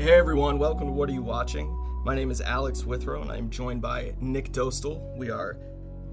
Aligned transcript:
Hey 0.00 0.12
everyone, 0.12 0.58
welcome 0.58 0.86
to 0.86 0.92
What 0.94 1.10
Are 1.10 1.12
You 1.12 1.20
Watching? 1.20 1.76
My 2.06 2.14
name 2.14 2.30
is 2.30 2.40
Alex 2.40 2.86
Withrow 2.86 3.20
and 3.20 3.30
I 3.30 3.36
am 3.36 3.50
joined 3.50 3.82
by 3.82 4.14
Nick 4.18 4.50
Dostal. 4.50 5.14
We 5.14 5.28
are 5.28 5.58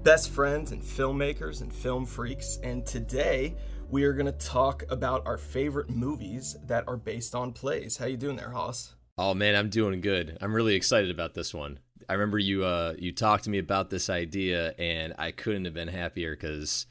best 0.02 0.28
friends 0.28 0.72
and 0.72 0.82
filmmakers 0.82 1.62
and 1.62 1.72
film 1.72 2.04
freaks, 2.04 2.58
and 2.62 2.84
today 2.84 3.56
we 3.88 4.04
are 4.04 4.12
going 4.12 4.26
to 4.26 4.32
talk 4.32 4.84
about 4.90 5.26
our 5.26 5.38
favorite 5.38 5.88
movies 5.88 6.54
that 6.66 6.86
are 6.86 6.98
based 6.98 7.34
on 7.34 7.54
plays. 7.54 7.96
How 7.96 8.04
you 8.04 8.18
doing 8.18 8.36
there, 8.36 8.50
Haas? 8.50 8.94
Oh 9.16 9.32
man, 9.32 9.56
I'm 9.56 9.70
doing 9.70 10.02
good. 10.02 10.36
I'm 10.42 10.52
really 10.52 10.74
excited 10.74 11.10
about 11.10 11.32
this 11.32 11.54
one. 11.54 11.78
I 12.10 12.12
remember 12.12 12.38
you 12.38 12.66
uh, 12.66 12.92
you 12.98 13.12
talked 13.12 13.44
to 13.44 13.50
me 13.50 13.56
about 13.56 13.88
this 13.88 14.10
idea, 14.10 14.74
and 14.78 15.14
I 15.16 15.30
couldn't 15.30 15.64
have 15.64 15.72
been 15.72 15.88
happier 15.88 16.36
because 16.36 16.84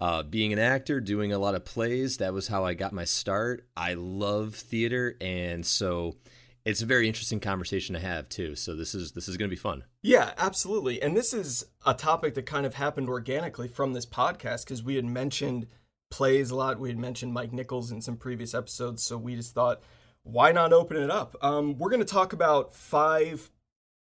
uh, 0.00 0.22
being 0.22 0.52
an 0.52 0.58
actor, 0.58 1.00
doing 1.00 1.32
a 1.32 1.38
lot 1.38 1.54
of 1.54 1.64
plays, 1.64 2.16
that 2.16 2.32
was 2.32 2.48
how 2.48 2.64
I 2.64 2.74
got 2.74 2.92
my 2.92 3.04
start. 3.04 3.66
I 3.76 3.94
love 3.94 4.54
theater, 4.54 5.16
and 5.20 5.64
so 5.64 6.16
it's 6.64 6.82
a 6.82 6.86
very 6.86 7.06
interesting 7.06 7.40
conversation 7.40 7.94
to 7.94 8.00
have 8.00 8.28
too. 8.28 8.54
So 8.54 8.74
this 8.74 8.94
is 8.94 9.12
this 9.12 9.28
is 9.28 9.36
going 9.36 9.48
to 9.48 9.54
be 9.54 9.60
fun. 9.60 9.84
Yeah, 10.02 10.32
absolutely. 10.38 11.02
And 11.02 11.16
this 11.16 11.32
is 11.32 11.64
a 11.84 11.94
topic 11.94 12.34
that 12.34 12.46
kind 12.46 12.66
of 12.66 12.74
happened 12.74 13.08
organically 13.08 13.68
from 13.68 13.92
this 13.92 14.06
podcast 14.06 14.64
because 14.64 14.82
we 14.82 14.96
had 14.96 15.04
mentioned 15.04 15.66
plays 16.10 16.50
a 16.50 16.56
lot. 16.56 16.80
We 16.80 16.88
had 16.88 16.98
mentioned 16.98 17.32
Mike 17.32 17.52
Nichols 17.52 17.90
in 17.90 18.00
some 18.00 18.16
previous 18.16 18.54
episodes, 18.54 19.02
so 19.02 19.16
we 19.16 19.36
just 19.36 19.54
thought, 19.54 19.82
why 20.22 20.52
not 20.52 20.72
open 20.72 20.96
it 20.96 21.10
up? 21.10 21.36
Um, 21.40 21.78
we're 21.78 21.90
going 21.90 22.00
to 22.00 22.06
talk 22.06 22.32
about 22.32 22.74
five 22.74 23.50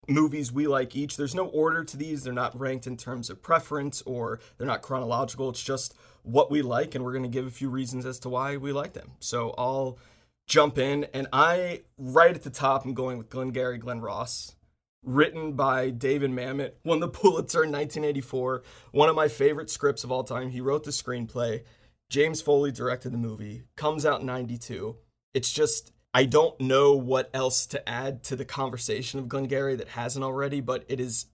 movies 0.09 0.51
we 0.51 0.67
like 0.67 0.95
each. 0.95 1.17
There's 1.17 1.35
no 1.35 1.47
order 1.47 1.83
to 1.83 1.97
these. 1.97 2.23
They're 2.23 2.33
not 2.33 2.59
ranked 2.59 2.87
in 2.87 2.97
terms 2.97 3.29
of 3.29 3.41
preference 3.41 4.01
or 4.03 4.39
they're 4.57 4.67
not 4.67 4.81
chronological. 4.81 5.49
It's 5.49 5.63
just 5.63 5.95
what 6.23 6.51
we 6.51 6.61
like, 6.61 6.95
and 6.95 7.03
we're 7.03 7.13
going 7.13 7.23
to 7.23 7.29
give 7.29 7.47
a 7.47 7.51
few 7.51 7.69
reasons 7.69 8.05
as 8.05 8.19
to 8.19 8.29
why 8.29 8.57
we 8.57 8.71
like 8.71 8.93
them. 8.93 9.11
So 9.19 9.53
I'll 9.57 9.97
jump 10.47 10.77
in, 10.77 11.05
and 11.13 11.27
I, 11.31 11.81
right 11.97 12.35
at 12.35 12.43
the 12.43 12.49
top, 12.49 12.85
I'm 12.85 12.93
going 12.93 13.17
with 13.17 13.29
Glengarry 13.29 13.77
Glen 13.77 14.01
Ross. 14.01 14.55
Written 15.01 15.53
by 15.53 15.91
David 15.91 16.29
Mamet, 16.29 16.73
won 16.83 16.99
the 16.99 17.07
Pulitzer 17.07 17.63
in 17.63 17.71
1984. 17.71 18.63
One 18.91 19.07
of 19.07 19.15
my 19.15 19.29
favorite 19.29 19.69
scripts 19.69 20.03
of 20.03 20.11
all 20.11 20.25
time. 20.25 20.49
He 20.49 20.59
wrote 20.59 20.83
the 20.83 20.91
screenplay. 20.91 21.63
James 22.09 22.41
Foley 22.41 22.73
directed 22.73 23.13
the 23.13 23.17
movie. 23.17 23.63
Comes 23.77 24.05
out 24.05 24.19
in 24.19 24.25
92. 24.25 24.97
It's 25.33 25.53
just 25.53 25.93
I 26.19 26.25
don't 26.25 26.59
know 26.59 26.95
what 26.95 27.29
else 27.33 27.65
to 27.67 27.87
add 27.87 28.23
to 28.23 28.35
the 28.35 28.43
conversation 28.43 29.21
of 29.21 29.29
Glengarry 29.29 29.77
that 29.77 29.87
hasn't 29.87 30.25
already, 30.25 30.59
but 30.59 30.83
it 30.89 30.99
is 30.99 31.27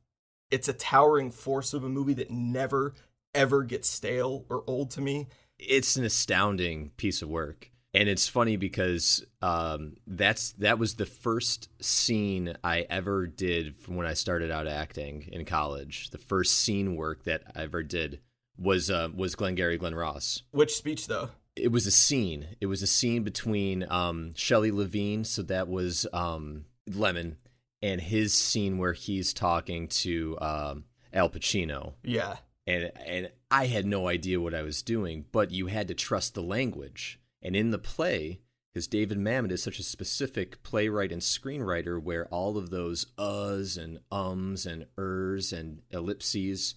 it's 0.51 0.67
a 0.67 0.73
towering 0.73 1.31
force 1.31 1.73
of 1.73 1.83
a 1.83 1.89
movie 1.89 2.13
that 2.13 2.29
never 2.29 2.93
ever 3.33 3.63
gets 3.63 3.89
stale 3.89 4.45
or 4.47 4.63
old 4.67 4.91
to 4.91 5.01
me. 5.01 5.25
It's 5.57 5.95
an 5.95 6.05
astounding 6.05 6.91
piece 6.97 7.23
of 7.23 7.29
work. 7.29 7.71
And 7.95 8.07
it's 8.07 8.27
funny 8.27 8.57
because 8.57 9.25
um, 9.41 9.95
that's 10.05 10.51
that 10.51 10.77
was 10.77 10.97
the 10.97 11.07
first 11.07 11.67
scene 11.83 12.55
I 12.63 12.85
ever 12.87 13.25
did 13.25 13.79
from 13.79 13.95
when 13.95 14.05
I 14.05 14.13
started 14.13 14.51
out 14.51 14.67
acting 14.67 15.27
in 15.31 15.45
college. 15.45 16.11
The 16.11 16.19
first 16.19 16.59
scene 16.59 16.95
work 16.95 17.23
that 17.23 17.41
I 17.55 17.63
ever 17.63 17.81
did 17.81 18.19
was 18.55 18.91
uh, 18.91 19.09
was 19.15 19.33
Glengarry 19.33 19.79
Glen 19.79 19.95
Ross. 19.95 20.43
Which 20.51 20.75
speech 20.75 21.07
though? 21.07 21.31
It 21.55 21.71
was 21.71 21.87
a 21.87 21.91
scene. 21.91 22.47
It 22.59 22.65
was 22.65 22.81
a 22.81 22.87
scene 22.87 23.23
between 23.23 23.85
um, 23.89 24.33
Shelley 24.35 24.71
Levene, 24.71 25.25
so 25.25 25.41
that 25.43 25.67
was 25.67 26.05
um, 26.11 26.65
Lemmon, 26.89 27.35
and 27.81 28.01
his 28.01 28.33
scene 28.33 28.77
where 28.77 28.93
he's 28.93 29.33
talking 29.33 29.87
to 29.87 30.37
um, 30.41 30.83
Al 31.13 31.29
Pacino. 31.29 31.93
Yeah, 32.03 32.37
and 32.67 32.91
and 33.05 33.31
I 33.49 33.67
had 33.67 33.85
no 33.85 34.07
idea 34.07 34.41
what 34.41 34.53
I 34.53 34.63
was 34.63 34.81
doing, 34.81 35.25
but 35.31 35.51
you 35.51 35.67
had 35.67 35.87
to 35.87 35.93
trust 35.93 36.33
the 36.33 36.43
language. 36.43 37.19
And 37.41 37.55
in 37.55 37.71
the 37.71 37.77
play, 37.77 38.41
because 38.73 38.87
David 38.87 39.19
Mamet 39.19 39.51
is 39.51 39.63
such 39.63 39.79
a 39.79 39.83
specific 39.83 40.61
playwright 40.63 41.11
and 41.11 41.21
screenwriter, 41.21 42.01
where 42.01 42.25
all 42.27 42.57
of 42.57 42.71
those 42.71 43.05
uhs 43.17 43.81
and 43.81 43.99
ums 44.11 44.65
and 44.65 44.87
ers 44.97 45.53
and 45.53 45.81
ellipses 45.91 46.75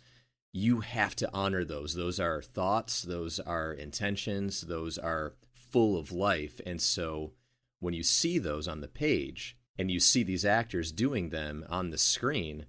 you 0.53 0.81
have 0.81 1.15
to 1.17 1.31
honor 1.33 1.65
those. 1.65 1.95
Those 1.95 2.19
are 2.19 2.43
thoughts, 2.43 3.03
those 3.03 3.39
are 3.41 3.73
intentions, 3.73 4.63
those 4.63 4.99
are 4.99 5.35
full 5.53 5.99
of 5.99 6.13
life. 6.13 6.61
And 6.67 6.81
so 6.81 7.33
when 7.81 7.95
you 7.95 8.03
see 8.03 8.39
those 8.39 8.67
on 8.67 8.81
the 8.81 8.89
page 8.89 9.57
and 9.79 9.91
you 9.91 10.01
see 10.01 10.23
these 10.23 10.45
actors 10.45 10.93
doing 10.93 11.29
them 11.29 11.65
on 11.69 11.91
the 11.91 11.99
screen, 11.99 12.67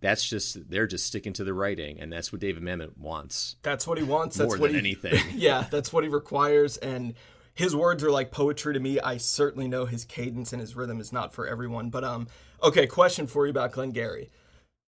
that's 0.00 0.28
just 0.28 0.70
they're 0.70 0.86
just 0.86 1.06
sticking 1.06 1.32
to 1.34 1.44
the 1.44 1.52
writing 1.52 2.00
and 2.00 2.12
that's 2.12 2.32
what 2.32 2.40
David 2.40 2.62
Mamet 2.62 2.96
wants. 2.96 3.56
That's 3.62 3.86
what 3.86 3.98
he 3.98 4.04
wants. 4.04 4.36
That's 4.36 4.50
More 4.52 4.58
what 4.58 4.70
he, 4.70 4.78
anything. 4.78 5.20
yeah, 5.34 5.66
that's 5.70 5.92
what 5.92 6.04
he 6.04 6.10
requires 6.10 6.76
and 6.76 7.14
his 7.54 7.74
words 7.74 8.04
are 8.04 8.10
like 8.12 8.30
poetry 8.30 8.74
to 8.74 8.80
me. 8.80 9.00
I 9.00 9.16
certainly 9.16 9.66
know 9.66 9.84
his 9.84 10.04
cadence 10.04 10.52
and 10.52 10.60
his 10.60 10.76
rhythm 10.76 11.00
is 11.00 11.12
not 11.12 11.34
for 11.34 11.48
everyone. 11.48 11.90
But 11.90 12.04
um 12.04 12.28
okay, 12.62 12.86
question 12.86 13.26
for 13.26 13.46
you 13.46 13.50
about 13.50 13.72
Glengarry 13.72 14.30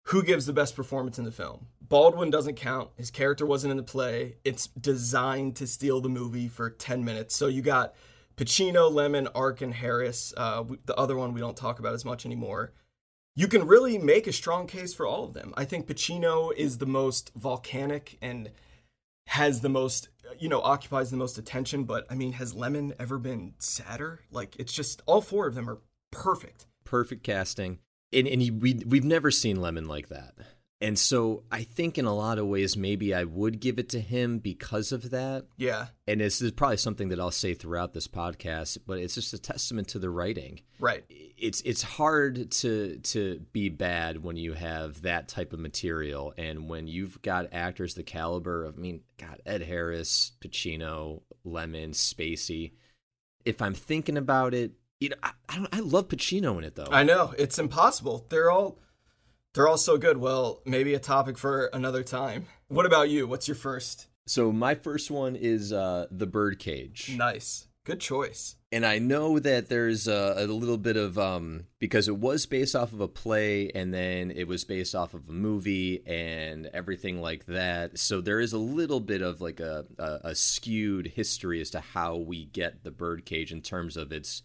who 0.05 0.23
gives 0.23 0.47
the 0.47 0.53
best 0.53 0.75
performance 0.75 1.19
in 1.19 1.25
the 1.25 1.33
film? 1.33 1.67
Baldwin 1.81 2.31
doesn't 2.31 2.57
count. 2.57 2.91
His 2.97 3.11
character 3.11 3.45
wasn't 3.45 3.71
in 3.71 3.77
the 3.77 3.83
play. 3.83 4.37
It's 4.45 4.69
designed 4.69 5.57
to 5.57 5.67
steal 5.67 6.01
the 6.01 6.09
movie 6.09 6.49
for 6.49 6.71
10 6.71 7.05
minutes. 7.05 7.37
So 7.37 7.49
you 7.49 7.63
got 7.63 7.95
Pacino, 8.37 8.91
Lemmon, 8.91 9.29
Arkin, 9.35 9.73
Harris. 9.73 10.33
Uh, 10.37 10.65
the 10.87 10.97
other 10.97 11.17
one 11.17 11.35
we 11.35 11.41
don't 11.41 11.57
talk 11.57 11.79
about 11.79 11.95
as 11.95 12.05
much 12.05 12.25
anymore. 12.25 12.73
You 13.35 13.47
can 13.47 13.67
really 13.67 13.99
make 13.99 14.27
a 14.27 14.33
strong 14.33 14.67
case 14.67 14.93
for 14.93 15.07
all 15.07 15.25
of 15.25 15.35
them. 15.35 15.55
I 15.57 15.65
think 15.65 15.87
Pacino 15.87 16.53
is 16.55 16.79
the 16.79 16.87
most 16.87 17.31
volcanic 17.37 18.19
and 18.21 18.51
has 19.29 19.61
the 19.61 19.69
most, 19.69 20.09
you 20.39 20.49
know, 20.49 20.61
occupies 20.63 21.11
the 21.11 21.17
most 21.17 21.39
attention. 21.39 21.85
But 21.85 22.07
I 22.11 22.15
mean, 22.15 22.33
has 22.33 22.55
Lemmon 22.55 22.93
ever 22.99 23.19
been 23.19 23.55
sadder? 23.59 24.21
Like, 24.31 24.57
it's 24.57 24.73
just 24.73 25.03
all 25.07 25.21
four 25.21 25.47
of 25.47 25.55
them 25.55 25.69
are 25.69 25.79
perfect. 26.11 26.67
Perfect 26.85 27.23
casting 27.23 27.79
and, 28.13 28.27
and 28.27 28.63
we 28.63 28.75
we've 28.87 29.05
never 29.05 29.31
seen 29.31 29.59
Lemmon 29.59 29.87
like 29.89 30.09
that. 30.09 30.35
And 30.83 30.99
so 30.99 31.45
I 31.49 31.63
think 31.63 31.97
in 31.97 32.07
a 32.07 32.15
lot 32.15 32.39
of 32.39 32.49
ways 32.49 32.77
maybe 32.77 33.15
I 33.15 33.23
would 33.23 33.61
give 33.61 33.79
it 33.79 33.89
to 33.91 34.01
him 34.01 34.39
because 34.39 34.91
of 34.91 35.11
that. 35.11 35.45
Yeah. 35.57 35.87
And 36.09 36.21
this 36.21 36.43
is 36.43 36.51
probably 36.51 36.77
something 36.77 37.09
that 37.11 37.21
I'll 37.21 37.31
say 37.31 37.55
throughout 37.55 37.93
this 37.95 38.09
podcast, 38.09 38.79
but 38.85 38.99
it's 38.99 39.15
just 39.15 39.33
a 39.33 39.39
testament 39.39 39.87
to 39.89 40.01
the 40.01 40.11
writing. 40.11 40.61
Right. 40.81 41.05
It's 41.09 41.61
it's 41.61 41.83
hard 41.83 42.51
to 42.51 42.99
to 42.99 43.41
be 43.53 43.69
bad 43.69 44.25
when 44.25 44.37
you 44.37 44.55
have 44.55 45.03
that 45.03 45.29
type 45.29 45.53
of 45.53 45.61
material 45.61 46.35
and 46.37 46.69
when 46.69 46.89
you've 46.89 47.23
got 47.23 47.53
actors 47.53 47.95
the 47.95 48.03
caliber 48.03 48.65
of 48.65 48.77
I 48.77 48.81
mean, 48.81 49.03
God, 49.19 49.41
Ed 49.47 49.63
Harris, 49.63 50.33
Pacino, 50.41 51.23
Lemmon, 51.47 51.91
Spacey. 51.91 52.73
If 53.45 53.63
I'm 53.63 53.75
thinking 53.75 54.17
about 54.17 54.53
it, 54.53 54.73
you 55.03 55.09
know, 55.09 55.17
I, 55.23 55.33
I, 55.49 55.67
I 55.73 55.81
love 55.81 56.09
Pacino 56.09 56.57
in 56.59 56.65
it 56.65 56.77
though. 56.77 56.89
I 56.91 57.03
know 57.03 57.35
it's 57.37 57.59
impossible. 57.59 58.27
They're 58.29 58.51
all 58.51 58.79
they're 59.55 59.69
all 59.69 59.77
so 59.77 59.99
good. 59.99 60.17
Well, 60.17 60.63
maybe 60.65 60.95
a 60.95 61.01
topic 61.01 61.37
for 61.37 61.67
another 61.73 62.03
time. 62.03 62.47
What 62.69 62.87
about 62.87 63.11
you? 63.11 63.27
What's 63.27 63.49
your 63.49 63.57
first? 63.57 64.07
So 64.27 64.53
my 64.53 64.75
first 64.75 65.11
one 65.11 65.35
is 65.35 65.73
uh, 65.73 66.07
the 66.11 66.27
Birdcage. 66.27 67.15
Nice, 67.17 67.67
good 67.85 68.01
choice. 68.01 68.55
And 68.71 68.87
I 68.87 68.99
know 68.99 69.39
that 69.39 69.69
there's 69.69 70.07
a, 70.09 70.35
a 70.39 70.47
little 70.47 70.79
bit 70.79 70.97
of 70.97 71.19
um, 71.19 71.65
because 71.81 72.09
it 72.09 72.17
was 72.17 72.47
based 72.47 72.75
off 72.77 72.93
of 72.93 73.01
a 73.01 73.09
play, 73.09 73.71
and 73.75 73.93
then 73.93 74.31
it 74.31 74.47
was 74.47 74.65
based 74.65 74.95
off 74.95 75.13
of 75.13 75.29
a 75.29 75.33
movie, 75.33 76.03
and 76.07 76.71
everything 76.73 77.21
like 77.21 77.45
that. 77.47 77.99
So 77.99 78.21
there 78.21 78.41
is 78.41 78.53
a 78.53 78.59
little 78.59 79.01
bit 79.01 79.21
of 79.21 79.41
like 79.41 79.59
a, 79.59 79.85
a, 79.99 80.21
a 80.29 80.35
skewed 80.37 81.09
history 81.09 81.61
as 81.61 81.71
to 81.71 81.81
how 81.81 82.17
we 82.17 82.45
get 82.47 82.85
the 82.85 82.93
Birdcage 82.93 83.53
in 83.53 83.61
terms 83.61 83.97
of 83.97 84.13
its 84.13 84.43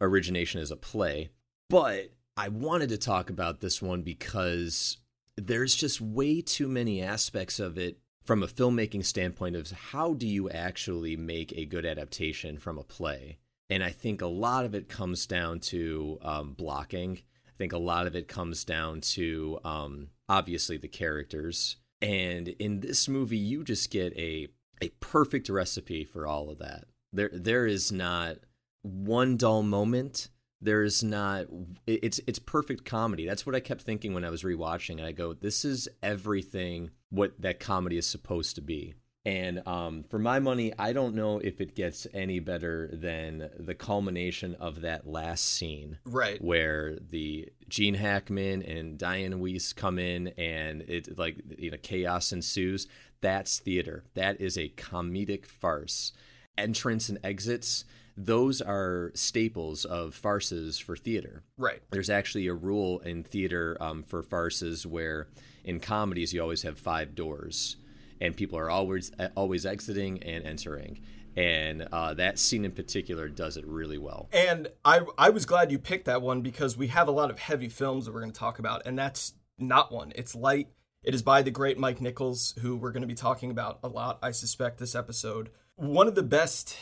origination 0.00 0.60
as 0.60 0.70
a 0.70 0.76
play. 0.76 1.30
But 1.68 2.12
I 2.36 2.48
wanted 2.48 2.88
to 2.90 2.98
talk 2.98 3.30
about 3.30 3.60
this 3.60 3.82
one 3.82 4.02
because 4.02 4.98
there's 5.36 5.74
just 5.74 6.00
way 6.00 6.40
too 6.40 6.68
many 6.68 7.02
aspects 7.02 7.60
of 7.60 7.78
it 7.78 7.98
from 8.24 8.42
a 8.42 8.46
filmmaking 8.46 9.04
standpoint 9.04 9.56
of 9.56 9.70
how 9.70 10.12
do 10.14 10.26
you 10.26 10.50
actually 10.50 11.16
make 11.16 11.52
a 11.52 11.64
good 11.64 11.86
adaptation 11.86 12.58
from 12.58 12.78
a 12.78 12.84
play. 12.84 13.38
And 13.70 13.82
I 13.82 13.90
think 13.90 14.20
a 14.20 14.26
lot 14.26 14.64
of 14.64 14.74
it 14.74 14.88
comes 14.88 15.26
down 15.26 15.60
to 15.60 16.18
um, 16.22 16.52
blocking. 16.52 17.22
I 17.46 17.50
think 17.56 17.72
a 17.72 17.78
lot 17.78 18.06
of 18.06 18.14
it 18.14 18.28
comes 18.28 18.64
down 18.64 19.00
to 19.00 19.58
um, 19.64 20.08
obviously 20.28 20.76
the 20.76 20.88
characters. 20.88 21.76
And 22.00 22.48
in 22.48 22.80
this 22.80 23.08
movie, 23.08 23.38
you 23.38 23.64
just 23.64 23.90
get 23.90 24.16
a 24.16 24.48
a 24.80 24.90
perfect 25.00 25.48
recipe 25.48 26.04
for 26.04 26.26
all 26.26 26.50
of 26.50 26.58
that. 26.58 26.84
There 27.12 27.30
there 27.32 27.66
is 27.66 27.90
not 27.90 28.36
one 28.82 29.36
dull 29.36 29.62
moment. 29.62 30.28
There's 30.60 31.04
not 31.04 31.46
it's 31.86 32.20
it's 32.26 32.40
perfect 32.40 32.84
comedy. 32.84 33.26
That's 33.26 33.46
what 33.46 33.54
I 33.54 33.60
kept 33.60 33.82
thinking 33.82 34.12
when 34.12 34.24
I 34.24 34.30
was 34.30 34.42
rewatching 34.42 34.98
and 34.98 35.06
I 35.06 35.12
go, 35.12 35.32
this 35.32 35.64
is 35.64 35.88
everything 36.02 36.90
what 37.10 37.40
that 37.40 37.60
comedy 37.60 37.96
is 37.96 38.06
supposed 38.06 38.56
to 38.56 38.60
be. 38.60 38.94
And 39.24 39.66
um, 39.66 40.04
for 40.08 40.18
my 40.18 40.38
money, 40.38 40.72
I 40.78 40.94
don't 40.94 41.14
know 41.14 41.38
if 41.38 41.60
it 41.60 41.74
gets 41.74 42.06
any 42.14 42.38
better 42.38 42.88
than 42.92 43.50
the 43.58 43.74
culmination 43.74 44.54
of 44.54 44.80
that 44.80 45.06
last 45.06 45.44
scene, 45.44 45.98
right? 46.06 46.42
Where 46.42 46.96
the 46.98 47.50
Gene 47.68 47.94
Hackman 47.94 48.62
and 48.62 48.98
Dianne 48.98 49.34
Wiest 49.34 49.76
come 49.76 49.98
in, 49.98 50.28
and 50.38 50.80
it 50.82 51.18
like 51.18 51.36
you 51.58 51.70
know 51.70 51.76
chaos 51.82 52.32
ensues. 52.32 52.86
That's 53.20 53.58
theater. 53.58 54.04
That 54.14 54.40
is 54.40 54.56
a 54.56 54.70
comedic 54.70 55.44
farce. 55.44 56.12
Entrance 56.56 57.10
and 57.10 57.18
exits 57.22 57.84
those 58.18 58.60
are 58.60 59.12
staples 59.14 59.84
of 59.84 60.12
farces 60.14 60.78
for 60.78 60.96
theater. 60.96 61.44
Right. 61.56 61.80
There's 61.90 62.10
actually 62.10 62.48
a 62.48 62.54
rule 62.54 62.98
in 63.00 63.22
theater 63.22 63.76
um, 63.80 64.02
for 64.02 64.22
farces 64.22 64.84
where 64.84 65.28
in 65.64 65.78
comedies 65.78 66.32
you 66.34 66.42
always 66.42 66.62
have 66.62 66.78
five 66.78 67.14
doors, 67.14 67.76
and 68.20 68.36
people 68.36 68.58
are 68.58 68.68
always 68.68 69.12
always 69.36 69.64
exiting 69.64 70.22
and 70.22 70.44
entering. 70.44 71.00
And 71.36 71.86
uh, 71.92 72.14
that 72.14 72.40
scene 72.40 72.64
in 72.64 72.72
particular 72.72 73.28
does 73.28 73.56
it 73.56 73.64
really 73.64 73.98
well. 73.98 74.28
And 74.32 74.68
I 74.84 75.02
I 75.16 75.30
was 75.30 75.46
glad 75.46 75.70
you 75.70 75.78
picked 75.78 76.06
that 76.06 76.20
one 76.20 76.42
because 76.42 76.76
we 76.76 76.88
have 76.88 77.06
a 77.06 77.12
lot 77.12 77.30
of 77.30 77.38
heavy 77.38 77.68
films 77.68 78.06
that 78.06 78.12
we're 78.12 78.20
going 78.20 78.32
to 78.32 78.38
talk 78.38 78.58
about, 78.58 78.82
and 78.84 78.98
that's 78.98 79.34
not 79.58 79.92
one. 79.92 80.12
It's 80.16 80.34
light. 80.34 80.68
It 81.04 81.14
is 81.14 81.22
by 81.22 81.42
the 81.42 81.52
great 81.52 81.78
Mike 81.78 82.00
Nichols, 82.00 82.54
who 82.60 82.76
we're 82.76 82.90
going 82.90 83.02
to 83.02 83.06
be 83.06 83.14
talking 83.14 83.52
about 83.52 83.78
a 83.84 83.88
lot, 83.88 84.18
I 84.20 84.32
suspect, 84.32 84.78
this 84.78 84.96
episode. 84.96 85.50
One 85.76 86.08
of 86.08 86.16
the 86.16 86.24
best 86.24 86.76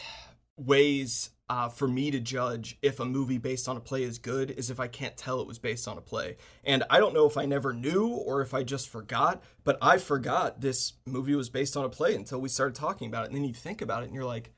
ways 0.56 1.30
uh, 1.48 1.68
for 1.68 1.86
me 1.86 2.10
to 2.10 2.18
judge 2.18 2.76
if 2.82 2.98
a 2.98 3.04
movie 3.04 3.38
based 3.38 3.68
on 3.68 3.76
a 3.76 3.80
play 3.80 4.02
is 4.02 4.18
good 4.18 4.50
is 4.50 4.70
if 4.70 4.80
I 4.80 4.88
can't 4.88 5.16
tell 5.16 5.40
it 5.40 5.46
was 5.46 5.58
based 5.58 5.86
on 5.86 5.96
a 5.96 6.00
play. 6.00 6.36
And 6.64 6.82
I 6.90 6.98
don't 6.98 7.14
know 7.14 7.26
if 7.26 7.36
I 7.36 7.46
never 7.46 7.72
knew 7.72 8.08
or 8.08 8.42
if 8.42 8.52
I 8.52 8.64
just 8.64 8.88
forgot, 8.88 9.42
but 9.62 9.78
I 9.80 9.98
forgot 9.98 10.60
this 10.60 10.94
movie 11.06 11.36
was 11.36 11.48
based 11.48 11.76
on 11.76 11.84
a 11.84 11.88
play 11.88 12.14
until 12.14 12.40
we 12.40 12.48
started 12.48 12.74
talking 12.74 13.08
about 13.08 13.24
it. 13.24 13.26
And 13.28 13.36
then 13.36 13.44
you 13.44 13.54
think 13.54 13.80
about 13.80 14.02
it 14.02 14.06
and 14.06 14.14
you're 14.14 14.24
like, 14.24 14.52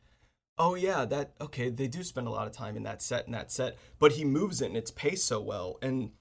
oh 0.56 0.74
yeah, 0.74 1.04
that, 1.04 1.34
okay, 1.40 1.68
they 1.68 1.88
do 1.88 2.02
spend 2.02 2.26
a 2.26 2.30
lot 2.30 2.46
of 2.46 2.52
time 2.52 2.76
in 2.76 2.84
that 2.84 3.02
set 3.02 3.26
and 3.26 3.34
that 3.34 3.52
set, 3.52 3.76
but 3.98 4.12
he 4.12 4.24
moves 4.24 4.62
it 4.62 4.66
and 4.66 4.76
it's 4.76 4.90
paced 4.90 5.26
so 5.26 5.40
well. 5.40 5.78
And 5.82 6.12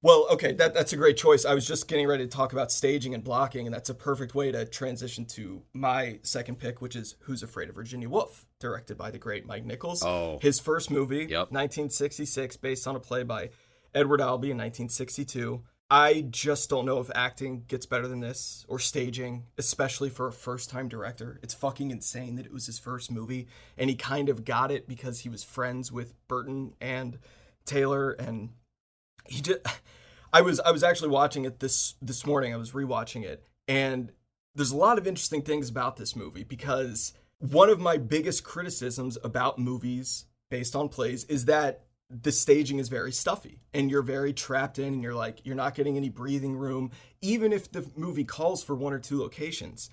well, 0.00 0.28
okay, 0.30 0.52
that, 0.52 0.74
that's 0.74 0.92
a 0.92 0.96
great 0.96 1.16
choice. 1.16 1.44
I 1.44 1.54
was 1.54 1.66
just 1.66 1.88
getting 1.88 2.06
ready 2.06 2.24
to 2.24 2.30
talk 2.30 2.52
about 2.52 2.70
staging 2.70 3.14
and 3.14 3.24
blocking, 3.24 3.66
and 3.66 3.74
that's 3.74 3.90
a 3.90 3.94
perfect 3.94 4.32
way 4.32 4.52
to 4.52 4.64
transition 4.64 5.24
to 5.26 5.62
my 5.72 6.20
second 6.22 6.60
pick, 6.60 6.80
which 6.80 6.94
is 6.94 7.16
Who's 7.22 7.42
Afraid 7.42 7.68
of 7.68 7.74
Virginia 7.74 8.08
Woolf, 8.08 8.46
directed 8.58 8.96
by 8.98 9.10
the 9.10 9.18
great 9.18 9.46
Mike 9.46 9.64
Nichols. 9.64 10.02
Oh. 10.04 10.38
His 10.40 10.58
first 10.60 10.90
movie, 10.90 11.26
Yep. 11.28 11.50
1966, 11.52 12.56
based 12.56 12.86
on 12.86 12.96
a 12.96 13.00
play 13.00 13.22
by 13.22 13.50
Edward 13.94 14.20
Albee 14.20 14.50
in 14.50 14.58
1962. 14.58 15.62
I 15.90 16.26
just 16.28 16.68
don't 16.68 16.84
know 16.84 17.00
if 17.00 17.10
acting 17.14 17.64
gets 17.66 17.86
better 17.86 18.06
than 18.06 18.20
this 18.20 18.66
or 18.68 18.78
staging, 18.78 19.44
especially 19.56 20.10
for 20.10 20.26
a 20.28 20.32
first 20.32 20.68
time 20.68 20.86
director. 20.88 21.40
It's 21.42 21.54
fucking 21.54 21.90
insane 21.90 22.34
that 22.36 22.44
it 22.44 22.52
was 22.52 22.66
his 22.66 22.78
first 22.78 23.10
movie, 23.10 23.48
and 23.78 23.88
he 23.88 23.96
kind 23.96 24.28
of 24.28 24.44
got 24.44 24.70
it 24.70 24.86
because 24.86 25.20
he 25.20 25.30
was 25.30 25.42
friends 25.42 25.90
with 25.90 26.12
Burton 26.28 26.74
and 26.80 27.18
Taylor 27.64 28.12
and 28.12 28.50
he 29.26 29.40
just 29.42 29.60
I 30.32 30.40
was 30.40 30.58
I 30.60 30.70
was 30.70 30.82
actually 30.82 31.10
watching 31.10 31.44
it 31.44 31.60
this 31.60 31.94
this 32.00 32.24
morning. 32.26 32.52
I 32.54 32.56
was 32.56 32.72
rewatching 32.72 33.24
it 33.24 33.44
and 33.66 34.10
there's 34.54 34.70
a 34.70 34.76
lot 34.76 34.96
of 34.98 35.06
interesting 35.06 35.42
things 35.42 35.68
about 35.68 35.96
this 35.96 36.16
movie 36.16 36.44
because 36.44 37.12
one 37.38 37.70
of 37.70 37.78
my 37.78 37.96
biggest 37.96 38.44
criticisms 38.44 39.16
about 39.22 39.58
movies 39.58 40.26
based 40.50 40.74
on 40.74 40.88
plays 40.88 41.24
is 41.24 41.44
that 41.44 41.84
the 42.10 42.32
staging 42.32 42.78
is 42.78 42.88
very 42.88 43.12
stuffy 43.12 43.60
and 43.74 43.90
you're 43.90 44.02
very 44.02 44.32
trapped 44.32 44.78
in 44.78 44.94
and 44.94 45.02
you're 45.02 45.14
like 45.14 45.44
you're 45.44 45.54
not 45.54 45.74
getting 45.74 45.96
any 45.96 46.08
breathing 46.08 46.56
room 46.56 46.90
even 47.20 47.52
if 47.52 47.70
the 47.70 47.86
movie 47.96 48.24
calls 48.24 48.64
for 48.64 48.74
one 48.74 48.92
or 48.92 48.98
two 48.98 49.18
locations. 49.20 49.90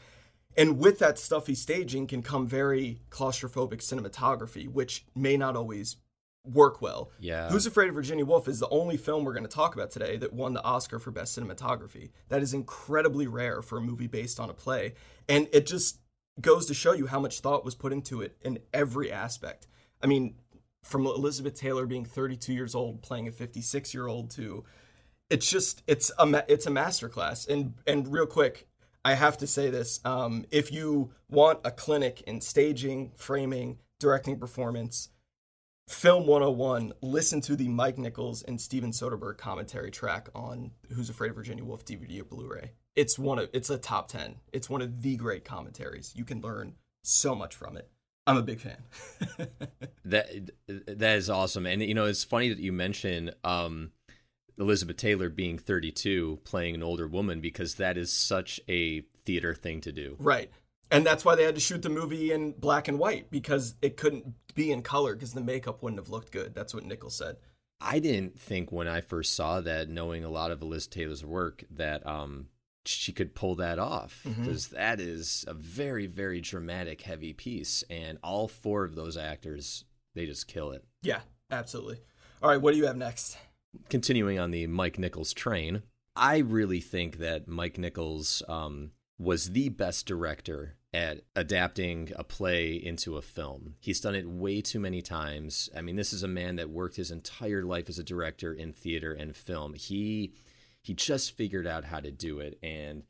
And 0.58 0.80
with 0.80 1.00
that 1.00 1.20
stuffy 1.20 1.56
staging 1.56 2.08
can 2.08 2.22
come 2.22 2.48
very 2.48 3.02
claustrophobic 3.10 3.80
cinematography 3.80 4.68
which 4.68 5.06
may 5.14 5.36
not 5.36 5.58
always 5.58 5.98
work 6.46 6.82
well. 6.82 7.12
Yeah. 7.20 7.50
Who's 7.50 7.66
Afraid 7.66 7.90
of 7.90 7.96
Virginia 7.96 8.26
Woolf 8.26 8.48
is 8.48 8.60
the 8.60 8.70
only 8.70 8.98
film 8.98 9.26
we're 9.26 9.34
going 9.34 9.44
to 9.44 9.50
talk 9.50 9.76
about 9.76 9.92
today 9.92 10.16
that 10.18 10.32
won 10.32 10.54
the 10.54 10.64
Oscar 10.64 11.00
for 11.00 11.12
Best 11.12 11.38
Cinematography. 11.38 12.12
That 12.30 12.42
is 12.42 12.54
incredibly 12.54 13.28
rare 13.28 13.62
for 13.62 13.80
a 13.80 13.82
movie 13.82 14.08
based 14.08 14.40
on 14.40 14.50
a 14.50 14.54
play. 14.54 14.94
And 15.28 15.50
it 15.52 15.66
just 15.66 16.00
goes 16.42 16.66
to 16.68 16.74
show 16.74 16.94
you 16.94 17.08
how 17.08 17.20
much 17.20 17.40
thought 17.40 17.66
was 17.66 17.76
put 17.76 17.94
into 17.94 18.22
it 18.22 18.38
in 18.42 18.60
every 18.74 19.12
aspect. 19.12 19.68
I 20.02 20.08
mean, 20.08 20.36
from 20.84 21.06
Elizabeth 21.08 21.56
Taylor 21.56 21.86
being 21.86 22.06
32 22.06 22.54
years 22.54 22.76
old 22.76 23.02
playing 23.02 23.28
a 23.28 23.32
56 23.32 23.94
year 23.94 24.08
old 24.08 24.30
to 24.32 24.64
it's 25.32 25.50
just 25.50 25.82
it's 25.88 26.12
a 26.20 26.46
it's 26.48 26.68
a 26.68 26.70
masterclass 26.70 27.48
and 27.50 27.74
and 27.88 28.08
real 28.08 28.28
quick 28.28 28.68
I 29.04 29.16
have 29.16 29.38
to 29.40 29.48
say 29.48 29.72
this 29.72 30.00
um, 30.06 30.46
if 30.52 30.72
you 30.72 31.12
want 31.28 31.60
a 31.64 31.72
clinic 31.72 32.22
in 32.22 32.40
staging 32.40 33.14
framing 33.16 33.80
directing 34.00 34.40
performance 34.40 35.10
Film 35.88 36.26
101, 36.26 36.94
listen 37.04 37.42
to 37.42 37.56
the 37.56 37.68
Mike 37.68 38.00
Nichols 38.00 38.42
and 38.42 38.60
Steven 38.60 38.90
Soderbergh 38.90 39.38
commentary 39.38 39.92
track 39.92 40.30
on 40.34 40.72
Who's 40.92 41.12
Afraid 41.12 41.30
of 41.30 41.36
Virginia 41.36 41.64
Woolf 41.64 41.86
DVD 41.86 42.22
or 42.22 42.24
Blu-ray. 42.24 42.72
It's 42.96 43.20
one 43.20 43.40
of 43.40 43.50
it's 43.54 43.70
a 43.70 43.78
top 43.78 44.08
10. 44.08 44.36
It's 44.54 44.70
one 44.70 44.82
of 44.82 45.02
the 45.02 45.16
great 45.16 45.44
commentaries. 45.46 46.14
You 46.16 46.26
can 46.26 46.42
learn 46.42 46.76
so 47.04 47.36
much 47.36 47.56
from 47.56 47.78
it. 47.78 47.90
I'm 48.28 48.38
a 48.38 48.44
big 48.44 48.60
fan. 48.60 48.78
That 50.08 50.30
that 50.68 51.18
is 51.18 51.32
awesome, 51.32 51.66
and 51.66 51.82
you 51.82 51.96
know 51.96 52.06
it's 52.06 52.24
funny 52.24 52.50
that 52.50 52.60
you 52.60 52.72
mention 52.72 53.32
um, 53.44 53.92
Elizabeth 54.60 54.98
Taylor 54.98 55.30
being 55.30 55.58
32, 55.58 56.42
playing 56.44 56.76
an 56.76 56.84
older 56.84 57.08
woman, 57.08 57.42
because 57.42 57.76
that 57.76 57.98
is 57.98 58.12
such 58.12 58.60
a 58.70 59.02
theater 59.26 59.56
thing 59.56 59.82
to 59.82 59.92
do. 59.92 60.16
right. 60.20 60.52
And 60.92 61.04
that's 61.04 61.26
why 61.26 61.34
they 61.34 61.44
had 61.44 61.56
to 61.56 61.62
shoot 61.62 61.82
the 61.82 61.90
movie 61.90 62.32
in 62.32 62.52
black 62.52 62.88
and 62.88 63.00
white 63.00 63.32
because 63.32 63.74
it 63.82 63.98
couldn't 63.98 64.36
be 64.54 64.72
in 64.72 64.84
color 64.84 65.16
because 65.16 65.34
the 65.34 65.42
makeup 65.42 65.82
wouldn't 65.82 66.00
have 66.00 66.10
looked 66.10 66.32
good. 66.32 66.54
That's 66.54 66.76
what 66.76 66.86
Nichols 66.86 67.18
said. 67.18 67.38
I 67.82 67.98
didn't 67.98 68.40
think 68.40 68.72
when 68.72 68.88
I 68.88 69.02
first 69.02 69.36
saw 69.36 69.60
that, 69.62 69.90
knowing 69.90 70.24
a 70.24 70.30
lot 70.30 70.52
of 70.52 70.62
Elizabeth 70.62 70.94
Taylor's 70.94 71.26
work, 71.26 71.64
that 71.72 72.06
um, 72.06 72.50
she 72.88 73.12
could 73.12 73.36
pull 73.36 73.56
that 73.56 73.80
off 73.80 74.22
because 74.24 74.68
that 74.70 75.00
is 75.00 75.46
a 75.48 75.54
very, 75.54 76.08
very 76.08 76.42
dramatic, 76.42 77.02
heavy 77.02 77.34
piece, 77.34 77.84
and 77.90 78.18
all 78.24 78.48
four 78.48 78.84
of 78.84 78.96
those 78.96 79.18
actors 79.18 79.86
they 80.14 80.26
just 80.26 80.48
kill 80.48 80.72
it. 80.72 80.84
Yeah, 81.02 81.20
absolutely. 81.52 82.00
All 82.42 82.50
right, 82.50 82.62
what 82.62 82.72
do 82.72 82.78
you 82.78 82.86
have 82.86 82.96
next? 82.96 83.38
continuing 83.90 84.40
on 84.40 84.52
the 84.52 84.68
Mike 84.68 85.00
Nichols 85.00 85.34
train, 85.34 85.84
I 86.16 86.38
really 86.38 86.80
think 86.80 87.18
that 87.18 87.48
Mike 87.48 87.78
Nichols 87.78 88.42
um, 88.48 88.92
was 89.18 89.52
the 89.52 89.70
best 89.70 90.06
director 90.06 90.76
at 90.94 91.22
adapting 91.36 92.12
a 92.16 92.24
play 92.24 92.74
into 92.74 93.18
a 93.18 93.22
film. 93.22 93.76
He's 93.80 94.00
done 94.00 94.16
it 94.16 94.30
way 94.30 94.62
too 94.62 94.80
many 94.80 95.02
times. 95.02 95.70
I 95.76 95.82
mean, 95.82 95.98
this 95.98 96.14
is 96.14 96.24
a 96.24 96.28
man 96.28 96.56
that 96.56 96.70
worked 96.70 96.96
his 96.96 97.12
entire 97.12 97.64
life 97.64 97.90
as 97.90 98.00
a 98.00 98.04
director 98.04 98.54
in 98.54 98.72
theater 98.72 99.12
and 99.12 99.36
film. 99.36 99.74
He 99.74 100.34
he 100.86 100.94
just 100.94 101.36
figured 101.36 101.68
out 101.68 101.86
how 101.86 102.00
to 102.00 102.12
do 102.12 102.40
it 102.40 102.58
and 102.62 103.04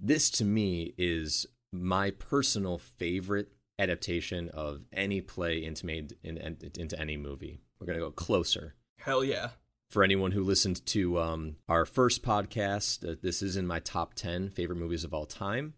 this 0.00 0.30
to 0.30 0.44
me 0.44 0.94
is 0.96 1.46
my 1.72 2.10
personal 2.10 2.78
favorite 2.78 3.52
adaptation 3.78 4.48
of 4.50 4.82
any 4.92 5.20
play 5.20 5.64
into 5.64 5.86
made 5.86 6.16
in, 6.22 6.36
in, 6.36 6.56
into 6.78 6.98
any 6.98 7.16
movie. 7.16 7.60
We're 7.78 7.86
going 7.86 7.98
to 7.98 8.04
go 8.04 8.10
closer 8.10 8.74
Hell 8.98 9.24
yeah. 9.24 9.50
for 9.90 10.02
anyone 10.02 10.32
who 10.32 10.42
listened 10.42 10.84
to 10.86 11.18
um, 11.18 11.56
our 11.68 11.86
first 11.86 12.22
podcast, 12.22 13.08
uh, 13.08 13.16
this 13.22 13.42
is 13.42 13.56
in 13.56 13.66
my 13.66 13.80
top 13.80 14.14
10 14.14 14.50
favorite 14.50 14.78
movies 14.78 15.04
of 15.04 15.14
all 15.14 15.26
time. 15.26 15.74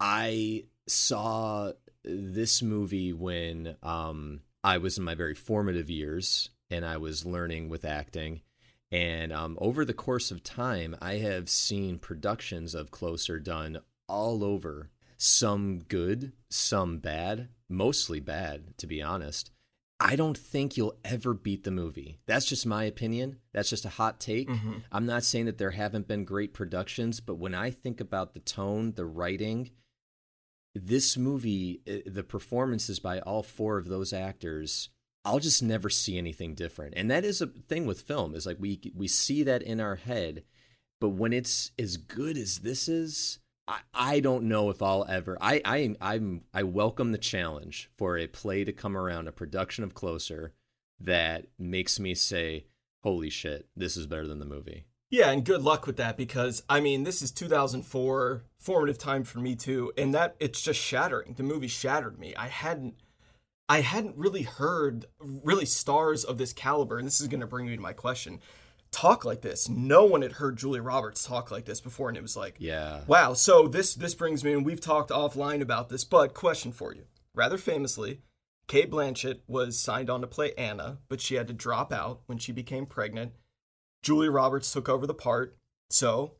I 0.00 0.64
saw 0.86 1.72
this 2.04 2.62
movie 2.62 3.12
when 3.12 3.76
um, 3.82 4.40
I 4.62 4.78
was 4.78 4.98
in 4.98 5.04
my 5.04 5.14
very 5.14 5.34
formative 5.34 5.90
years 5.90 6.50
and 6.70 6.84
I 6.84 6.98
was 6.98 7.26
learning 7.26 7.68
with 7.68 7.84
acting. 7.84 8.42
And 8.90 9.32
um, 9.32 9.58
over 9.60 9.84
the 9.84 9.92
course 9.94 10.30
of 10.30 10.42
time, 10.42 10.96
I 11.00 11.14
have 11.16 11.48
seen 11.48 11.98
productions 11.98 12.74
of 12.74 12.90
Closer 12.90 13.38
done 13.38 13.80
all 14.08 14.42
over. 14.42 14.90
Some 15.18 15.80
good, 15.80 16.32
some 16.48 16.98
bad, 16.98 17.48
mostly 17.68 18.20
bad, 18.20 18.78
to 18.78 18.86
be 18.86 19.02
honest. 19.02 19.50
I 20.00 20.14
don't 20.14 20.38
think 20.38 20.76
you'll 20.76 20.96
ever 21.04 21.34
beat 21.34 21.64
the 21.64 21.72
movie. 21.72 22.20
That's 22.26 22.46
just 22.46 22.64
my 22.64 22.84
opinion. 22.84 23.40
That's 23.52 23.68
just 23.68 23.84
a 23.84 23.88
hot 23.90 24.20
take. 24.20 24.48
Mhm. 24.48 24.84
I'm 24.92 25.06
not 25.06 25.24
saying 25.24 25.46
that 25.46 25.58
there 25.58 25.72
haven't 25.72 26.06
been 26.06 26.24
great 26.24 26.54
productions, 26.54 27.18
but 27.18 27.34
when 27.34 27.52
I 27.54 27.70
think 27.70 28.00
about 28.00 28.32
the 28.32 28.40
tone, 28.40 28.92
the 28.92 29.04
writing, 29.04 29.70
this 30.74 31.16
movie, 31.16 31.82
eh, 31.86 32.02
the 32.06 32.22
performances 32.22 33.00
by 33.00 33.18
all 33.20 33.42
four 33.42 33.76
of 33.76 33.88
those 33.88 34.12
actors, 34.12 34.88
I'll 35.28 35.40
just 35.40 35.62
never 35.62 35.90
see 35.90 36.16
anything 36.16 36.54
different. 36.54 36.94
And 36.96 37.10
that 37.10 37.22
is 37.22 37.42
a 37.42 37.46
thing 37.46 37.86
with 37.86 38.00
film 38.00 38.34
is 38.34 38.46
like 38.46 38.56
we 38.58 38.80
we 38.94 39.08
see 39.08 39.42
that 39.42 39.62
in 39.62 39.78
our 39.78 39.96
head, 39.96 40.44
but 41.00 41.10
when 41.10 41.34
it's 41.34 41.70
as 41.78 41.98
good 41.98 42.38
as 42.38 42.60
this 42.60 42.88
is, 42.88 43.38
I, 43.66 43.80
I 43.92 44.20
don't 44.20 44.44
know 44.44 44.70
if 44.70 44.80
I'll 44.80 45.04
ever. 45.06 45.36
I 45.40 45.60
I 45.66 45.94
I'm 46.00 46.44
I 46.54 46.62
welcome 46.62 47.12
the 47.12 47.18
challenge 47.18 47.90
for 47.98 48.16
a 48.16 48.26
play 48.26 48.64
to 48.64 48.72
come 48.72 48.96
around, 48.96 49.28
a 49.28 49.32
production 49.32 49.84
of 49.84 49.92
Closer 49.92 50.54
that 50.98 51.46
makes 51.58 52.00
me 52.00 52.14
say, 52.14 52.64
"Holy 53.02 53.28
shit, 53.28 53.68
this 53.76 53.98
is 53.98 54.06
better 54.06 54.26
than 54.26 54.38
the 54.38 54.46
movie." 54.46 54.86
Yeah, 55.10 55.30
and 55.30 55.44
good 55.44 55.62
luck 55.62 55.86
with 55.86 55.98
that 55.98 56.16
because 56.16 56.62
I 56.70 56.80
mean, 56.80 57.04
this 57.04 57.20
is 57.20 57.32
2004, 57.32 58.44
formative 58.58 58.98
time 58.98 59.24
for 59.24 59.40
me 59.40 59.56
too, 59.56 59.92
and 59.98 60.14
that 60.14 60.36
it's 60.40 60.62
just 60.62 60.80
shattering. 60.80 61.34
The 61.34 61.42
movie 61.42 61.68
shattered 61.68 62.18
me. 62.18 62.34
I 62.34 62.48
hadn't 62.48 62.94
I 63.68 63.82
hadn't 63.82 64.16
really 64.16 64.42
heard 64.42 65.06
really 65.20 65.66
stars 65.66 66.24
of 66.24 66.38
this 66.38 66.52
caliber, 66.52 66.98
and 66.98 67.06
this 67.06 67.20
is 67.20 67.28
going 67.28 67.40
to 67.40 67.46
bring 67.46 67.66
me 67.66 67.76
to 67.76 67.82
my 67.82 67.92
question. 67.92 68.40
Talk 68.90 69.24
like 69.24 69.42
this. 69.42 69.68
No 69.68 70.04
one 70.06 70.22
had 70.22 70.32
heard 70.32 70.56
Julia 70.56 70.82
Roberts 70.82 71.24
talk 71.24 71.50
like 71.50 71.66
this 71.66 71.80
before, 71.80 72.08
and 72.08 72.16
it 72.16 72.22
was 72.22 72.36
like, 72.36 72.56
Yeah. 72.58 73.00
Wow. 73.06 73.34
So 73.34 73.68
this 73.68 73.94
this 73.94 74.14
brings 74.14 74.42
me, 74.42 74.54
and 74.54 74.64
we've 74.64 74.80
talked 74.80 75.10
offline 75.10 75.60
about 75.60 75.90
this, 75.90 76.04
but 76.04 76.32
question 76.32 76.72
for 76.72 76.94
you. 76.94 77.04
Rather 77.34 77.58
famously, 77.58 78.22
Cate 78.66 78.90
Blanchett 78.90 79.40
was 79.46 79.78
signed 79.78 80.08
on 80.08 80.22
to 80.22 80.26
play 80.26 80.54
Anna, 80.56 80.98
but 81.08 81.20
she 81.20 81.34
had 81.34 81.48
to 81.48 81.52
drop 81.52 81.92
out 81.92 82.20
when 82.26 82.38
she 82.38 82.52
became 82.52 82.86
pregnant. 82.86 83.32
Julia 84.02 84.30
Roberts 84.30 84.72
took 84.72 84.88
over 84.88 85.06
the 85.06 85.14
part. 85.14 85.56
So, 85.90 86.34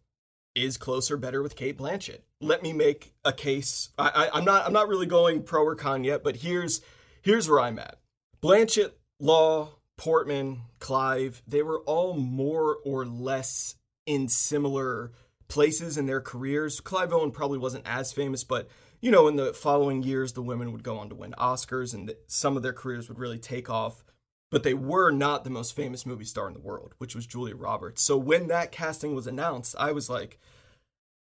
is 0.54 0.78
closer 0.78 1.18
better 1.18 1.42
with 1.42 1.56
Cate 1.56 1.76
Blanchett? 1.78 2.20
Let 2.40 2.62
me 2.62 2.72
make 2.72 3.12
a 3.24 3.32
case. 3.32 3.90
I, 3.98 4.08
I, 4.08 4.38
I'm 4.38 4.44
not 4.44 4.64
I'm 4.64 4.72
not 4.72 4.88
really 4.88 5.06
going 5.06 5.42
pro 5.42 5.62
or 5.64 5.74
con 5.74 6.04
yet, 6.04 6.24
but 6.24 6.36
here's 6.36 6.80
here's 7.28 7.46
where 7.46 7.60
I'm 7.60 7.78
at. 7.78 7.98
Blanchett, 8.42 8.92
Law, 9.20 9.74
Portman, 9.98 10.62
Clive, 10.78 11.42
they 11.46 11.62
were 11.62 11.80
all 11.80 12.14
more 12.14 12.78
or 12.86 13.04
less 13.04 13.74
in 14.06 14.28
similar 14.28 15.12
places 15.46 15.98
in 15.98 16.06
their 16.06 16.22
careers. 16.22 16.80
Clive 16.80 17.12
Owen 17.12 17.30
probably 17.30 17.58
wasn't 17.58 17.86
as 17.86 18.14
famous, 18.14 18.44
but 18.44 18.68
you 19.02 19.10
know, 19.10 19.28
in 19.28 19.36
the 19.36 19.52
following 19.52 20.02
years, 20.02 20.32
the 20.32 20.42
women 20.42 20.72
would 20.72 20.82
go 20.82 20.96
on 20.96 21.10
to 21.10 21.14
win 21.14 21.34
Oscars 21.38 21.92
and 21.92 22.14
some 22.28 22.56
of 22.56 22.62
their 22.62 22.72
careers 22.72 23.10
would 23.10 23.18
really 23.18 23.38
take 23.38 23.68
off. 23.68 24.02
But 24.50 24.62
they 24.62 24.72
were 24.72 25.10
not 25.10 25.44
the 25.44 25.50
most 25.50 25.76
famous 25.76 26.06
movie 26.06 26.24
star 26.24 26.48
in 26.48 26.54
the 26.54 26.60
world, 26.60 26.94
which 26.96 27.14
was 27.14 27.26
Julia 27.26 27.54
Roberts. 27.54 28.02
So 28.02 28.16
when 28.16 28.46
that 28.48 28.72
casting 28.72 29.14
was 29.14 29.26
announced, 29.26 29.76
I 29.78 29.92
was 29.92 30.08
like, 30.08 30.38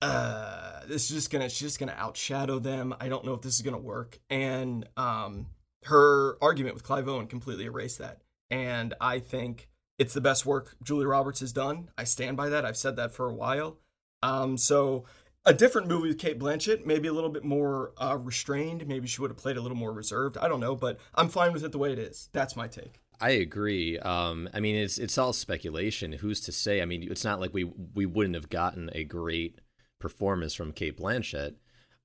uh, 0.01 0.83
this 0.87 1.11
is 1.11 1.17
just 1.17 1.31
gonna, 1.33 1.49
she's 1.49 1.71
just 1.71 1.81
gonna 1.81 1.97
outshadow 1.99 2.63
them. 2.63 2.95
I 3.01 3.09
don't 3.09 3.25
know 3.25 3.35
if 3.35 3.43
this 3.43 3.57
is 3.57 3.63
gonna 3.63 3.79
work. 3.79 4.21
And 4.31 4.89
um, 4.97 5.47
her 5.85 6.37
argument 6.43 6.75
with 6.75 6.85
Clive 6.85 7.09
Owen 7.09 7.27
completely 7.27 7.65
erased 7.65 7.99
that. 7.99 8.23
And 8.51 8.95
I 9.01 9.19
think 9.19 9.69
it's 9.99 10.15
the 10.15 10.21
best 10.21 10.47
work 10.47 10.77
Julia 10.83 11.09
Roberts 11.09 11.41
has 11.41 11.53
done. 11.53 11.91
I 11.99 12.05
stand 12.05 12.37
by 12.37 12.49
that. 12.49 12.65
I've 12.65 12.77
said 12.77 12.97
that 12.97 13.13
for 13.13 13.29
a 13.29 13.35
while. 13.35 13.79
Um, 14.23 14.57
so 14.57 15.05
a 15.45 15.55
different 15.55 15.89
movie 15.89 16.09
with 16.09 16.19
Cate 16.19 16.39
Blanchett, 16.39 16.85
maybe 16.85 17.09
a 17.09 17.13
little 17.13 17.31
bit 17.31 17.45
more 17.45 17.93
uh, 17.97 18.17
restrained. 18.21 18.87
Maybe 18.87 19.07
she 19.09 19.21
would 19.21 19.31
have 19.31 19.39
played 19.39 19.57
a 19.57 19.61
little 19.61 19.77
more 19.77 19.93
reserved. 19.93 20.37
I 20.39 20.49
don't 20.49 20.61
know, 20.61 20.77
but 20.77 20.99
I'm 21.15 21.29
fine 21.29 21.53
with 21.53 21.65
it 21.65 21.73
the 21.73 21.79
way 21.79 21.93
it 21.93 21.99
is. 21.99 22.29
That's 22.33 22.57
my 22.57 22.69
take. 22.69 23.01
I 23.21 23.31
agree. 23.31 23.99
Um, 23.99 24.49
I 24.55 24.61
mean, 24.61 24.77
it's 24.77 24.99
it's 24.99 25.19
all 25.19 25.33
speculation. 25.33 26.13
Who's 26.13 26.41
to 26.43 26.53
say? 26.53 26.81
I 26.81 26.85
mean, 26.85 27.09
it's 27.11 27.25
not 27.25 27.41
like 27.41 27.53
we 27.53 27.65
we 27.95 28.07
wouldn't 28.07 28.37
have 28.37 28.49
gotten 28.49 28.91
a 28.95 29.05
great 29.05 29.61
performance 29.99 30.55
from 30.55 30.73
Cate 30.73 30.99
Blanchett. 30.99 31.55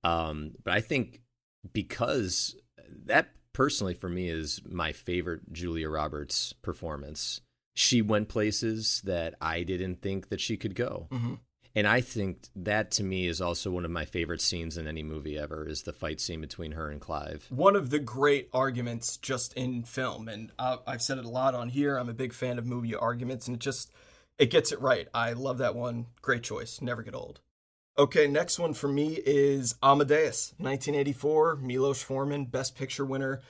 Um, 0.03 0.53
but 0.63 0.73
I 0.73 0.81
think 0.81 1.21
because 1.71 2.55
that 3.05 3.29
personally 3.53 3.93
for 3.93 4.09
me 4.09 4.29
is 4.29 4.61
my 4.67 4.91
favorite 4.91 5.51
Julia 5.51 5.89
Roberts 5.89 6.53
performance. 6.53 7.41
She 7.75 8.01
went 8.01 8.29
places 8.29 9.01
that 9.05 9.35
I 9.41 9.63
didn't 9.63 10.01
think 10.01 10.29
that 10.29 10.41
she 10.41 10.57
could 10.57 10.75
go. 10.75 11.07
Mm-hmm. 11.11 11.35
And 11.75 11.87
I 11.87 12.01
think 12.01 12.47
that 12.55 12.91
to 12.91 13.03
me 13.03 13.27
is 13.27 13.41
also 13.41 13.71
one 13.71 13.85
of 13.85 13.89
my 13.89 14.05
favorite 14.05 14.41
scenes 14.41 14.77
in 14.77 14.87
any 14.87 15.01
movie 15.01 15.39
ever 15.39 15.67
is 15.67 15.83
the 15.83 15.93
fight 15.93 16.21
scene 16.21 16.39
between 16.39 16.73
her 16.73 16.89
and 16.89 17.01
Clive. 17.01 17.47
One 17.49 17.75
of 17.75 17.89
the 17.89 17.97
great 17.97 18.49
arguments 18.53 19.17
just 19.17 19.53
in 19.53 19.83
film, 19.83 20.27
and 20.27 20.51
uh, 20.59 20.77
I've 20.85 21.01
said 21.01 21.17
it 21.17 21.25
a 21.25 21.29
lot 21.29 21.55
on 21.55 21.69
here. 21.69 21.97
I'm 21.97 22.09
a 22.09 22.13
big 22.13 22.33
fan 22.33 22.59
of 22.59 22.67
movie 22.67 22.93
arguments, 22.93 23.47
and 23.47 23.55
it 23.55 23.59
just 23.59 23.91
it 24.37 24.51
gets 24.51 24.71
it 24.71 24.79
right. 24.81 25.07
I 25.15 25.33
love 25.33 25.57
that 25.59 25.75
one. 25.75 26.07
Great 26.21 26.43
choice. 26.43 26.79
Never 26.79 27.01
get 27.01 27.15
old. 27.15 27.41
Okay, 27.95 28.25
next 28.25 28.57
one 28.57 28.73
for 28.73 28.87
me 28.87 29.19
is 29.23 29.75
Amadeus, 29.83 30.53
1984. 30.57 31.57
Milos 31.57 32.01
Forman, 32.01 32.45
Best 32.45 32.75
Picture 32.75 33.05
winner. 33.05 33.41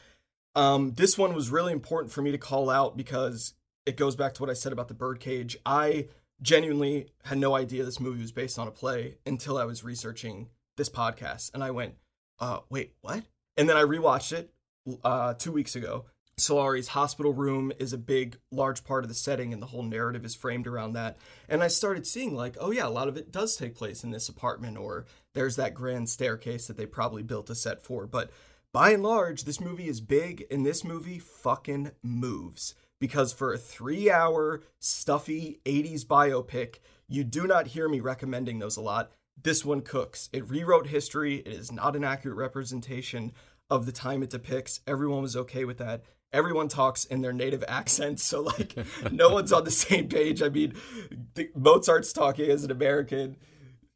Um, 0.53 0.93
this 0.95 1.17
one 1.17 1.33
was 1.33 1.49
really 1.49 1.71
important 1.71 2.11
for 2.11 2.21
me 2.21 2.31
to 2.31 2.37
call 2.37 2.69
out 2.69 2.97
because 2.97 3.53
it 3.85 3.95
goes 3.95 4.17
back 4.17 4.33
to 4.33 4.41
what 4.41 4.49
I 4.49 4.53
said 4.53 4.73
about 4.73 4.89
the 4.89 4.93
birdcage. 4.93 5.57
I 5.65 6.07
genuinely 6.41 7.07
had 7.23 7.37
no 7.37 7.55
idea 7.55 7.85
this 7.85 8.01
movie 8.01 8.21
was 8.21 8.33
based 8.33 8.59
on 8.59 8.67
a 8.67 8.71
play 8.71 9.15
until 9.25 9.57
I 9.57 9.63
was 9.63 9.83
researching 9.83 10.49
this 10.75 10.89
podcast. 10.89 11.53
And 11.53 11.63
I 11.63 11.71
went, 11.71 11.95
uh, 12.39 12.59
wait, 12.69 12.95
what? 12.99 13.23
And 13.55 13.69
then 13.69 13.77
I 13.77 13.83
rewatched 13.83 14.33
it 14.33 14.51
uh, 15.05 15.35
two 15.35 15.53
weeks 15.53 15.73
ago. 15.75 16.05
Salieri's 16.37 16.89
hospital 16.89 17.33
room 17.33 17.71
is 17.79 17.93
a 17.93 17.97
big, 17.97 18.37
large 18.51 18.83
part 18.83 19.03
of 19.03 19.07
the 19.07 19.15
setting, 19.15 19.53
and 19.53 19.61
the 19.61 19.67
whole 19.67 19.83
narrative 19.83 20.25
is 20.25 20.35
framed 20.35 20.67
around 20.67 20.93
that. 20.93 21.17
And 21.47 21.63
I 21.63 21.67
started 21.67 22.07
seeing, 22.07 22.35
like, 22.35 22.57
oh, 22.59 22.71
yeah, 22.71 22.87
a 22.87 22.89
lot 22.89 23.07
of 23.07 23.17
it 23.17 23.31
does 23.31 23.55
take 23.55 23.75
place 23.75 24.03
in 24.03 24.11
this 24.11 24.29
apartment, 24.29 24.77
or 24.77 25.05
there's 25.33 25.55
that 25.57 25.73
grand 25.73 26.09
staircase 26.09 26.67
that 26.67 26.77
they 26.77 26.85
probably 26.85 27.23
built 27.23 27.49
a 27.49 27.55
set 27.55 27.83
for. 27.83 28.07
But 28.07 28.31
by 28.71 28.91
and 28.91 29.03
large, 29.03 29.43
this 29.43 29.61
movie 29.61 29.87
is 29.87 30.01
big, 30.01 30.45
and 30.49 30.65
this 30.65 30.83
movie 30.83 31.19
fucking 31.19 31.91
moves 32.01 32.73
because 33.03 33.33
for 33.33 33.51
a 33.51 33.57
three 33.57 34.09
hour, 34.09 34.61
stuffy 34.79 35.59
80s 35.65 36.05
biopic, 36.05 36.75
you 37.09 37.25
do 37.25 37.45
not 37.45 37.67
hear 37.67 37.89
me 37.89 37.99
recommending 37.99 38.59
those 38.59 38.77
a 38.77 38.81
lot. 38.81 39.11
This 39.41 39.65
one 39.65 39.81
cooks. 39.81 40.29
It 40.31 40.49
rewrote 40.49 40.87
history. 40.87 41.39
It 41.39 41.49
is 41.49 41.69
not 41.69 41.97
an 41.97 42.05
accurate 42.05 42.37
representation 42.37 43.33
of 43.69 43.85
the 43.85 43.91
time 43.91 44.23
it 44.23 44.29
depicts. 44.29 44.79
Everyone 44.87 45.21
was 45.21 45.35
okay 45.35 45.65
with 45.65 45.79
that. 45.79 46.03
Everyone 46.33 46.67
talks 46.67 47.05
in 47.05 47.21
their 47.21 47.31
native 47.31 47.63
accents, 47.67 48.23
so 48.23 48.41
like 48.41 48.75
no 49.11 49.29
one's 49.29 49.53
on 49.53 49.63
the 49.63 49.71
same 49.71 50.09
page. 50.09 50.41
I 50.41 50.49
mean, 50.49 50.73
Mozart's 51.55 52.11
talking 52.11 52.49
as 52.49 52.63
an 52.63 52.71
American 52.71 53.37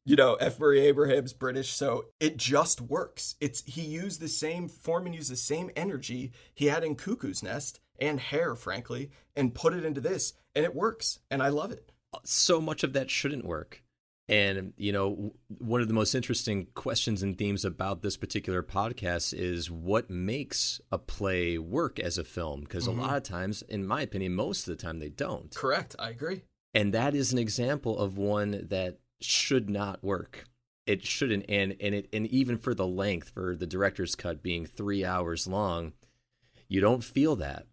you 0.07 0.15
know, 0.15 0.35
F. 0.35 0.57
Murray 0.57 0.79
Abraham's 0.79 1.33
British, 1.33 1.73
so 1.73 2.05
it 2.21 2.37
just 2.37 2.79
works. 2.79 3.35
It's 3.41 3.61
he 3.65 3.81
used 3.81 4.21
the 4.21 4.29
same 4.29 4.69
form 4.69 5.05
and 5.05 5.13
used 5.13 5.29
the 5.29 5.35
same 5.35 5.69
energy 5.75 6.31
he 6.55 6.67
had 6.67 6.85
in 6.85 6.95
Cuckoo's 6.95 7.43
Nest 7.43 7.81
and 7.99 8.21
Hair, 8.21 8.55
frankly, 8.55 9.11
and 9.35 9.53
put 9.53 9.73
it 9.73 9.83
into 9.83 9.99
this, 9.99 10.31
and 10.55 10.63
it 10.63 10.73
works, 10.73 11.19
and 11.29 11.43
I 11.43 11.49
love 11.49 11.73
it. 11.73 11.91
So 12.23 12.61
much 12.61 12.85
of 12.85 12.93
that 12.93 13.11
shouldn't 13.11 13.43
work. 13.43 13.83
And, 14.29 14.73
you 14.75 14.91
know, 14.91 15.33
one 15.57 15.79
of 15.81 15.87
the 15.87 15.93
most 15.93 16.13
interesting 16.13 16.67
questions 16.75 17.23
and 17.23 17.37
themes 17.37 17.63
about 17.63 18.01
this 18.01 18.17
particular 18.17 18.61
podcast 18.61 19.33
is 19.33 19.71
what 19.71 20.09
makes 20.09 20.81
a 20.91 20.97
play 20.97 21.57
work 21.57 21.97
as 21.97 22.17
a 22.17 22.25
film? 22.25 22.61
Because 22.61 22.87
mm-hmm. 22.87 22.99
a 22.99 23.01
lot 23.03 23.17
of 23.17 23.23
times, 23.23 23.61
in 23.61 23.87
my 23.87 24.01
opinion, 24.01 24.33
most 24.33 24.67
of 24.67 24.77
the 24.77 24.83
time 24.83 24.99
they 24.99 25.09
don't. 25.09 25.55
Correct. 25.55 25.95
I 25.97 26.09
agree. 26.09 26.41
And 26.73 26.93
that 26.93 27.15
is 27.15 27.31
an 27.31 27.39
example 27.39 27.97
of 27.97 28.17
one 28.17 28.67
that 28.69 28.99
should 29.21 29.69
not 29.69 30.03
work. 30.03 30.45
It 30.85 31.05
shouldn't, 31.05 31.45
and 31.49 31.75
and 31.81 31.95
it 31.95 32.07
and 32.13 32.27
even 32.27 32.57
for 32.57 32.73
the 32.73 32.87
length, 32.87 33.31
for 33.31 33.55
the 33.55 33.67
director's 33.67 34.15
cut 34.15 34.41
being 34.41 34.65
three 34.65 35.03
hours 35.03 35.45
long, 35.45 35.93
you 36.69 36.79
don't 36.79 37.03
feel 37.03 37.35
that. 37.37 37.65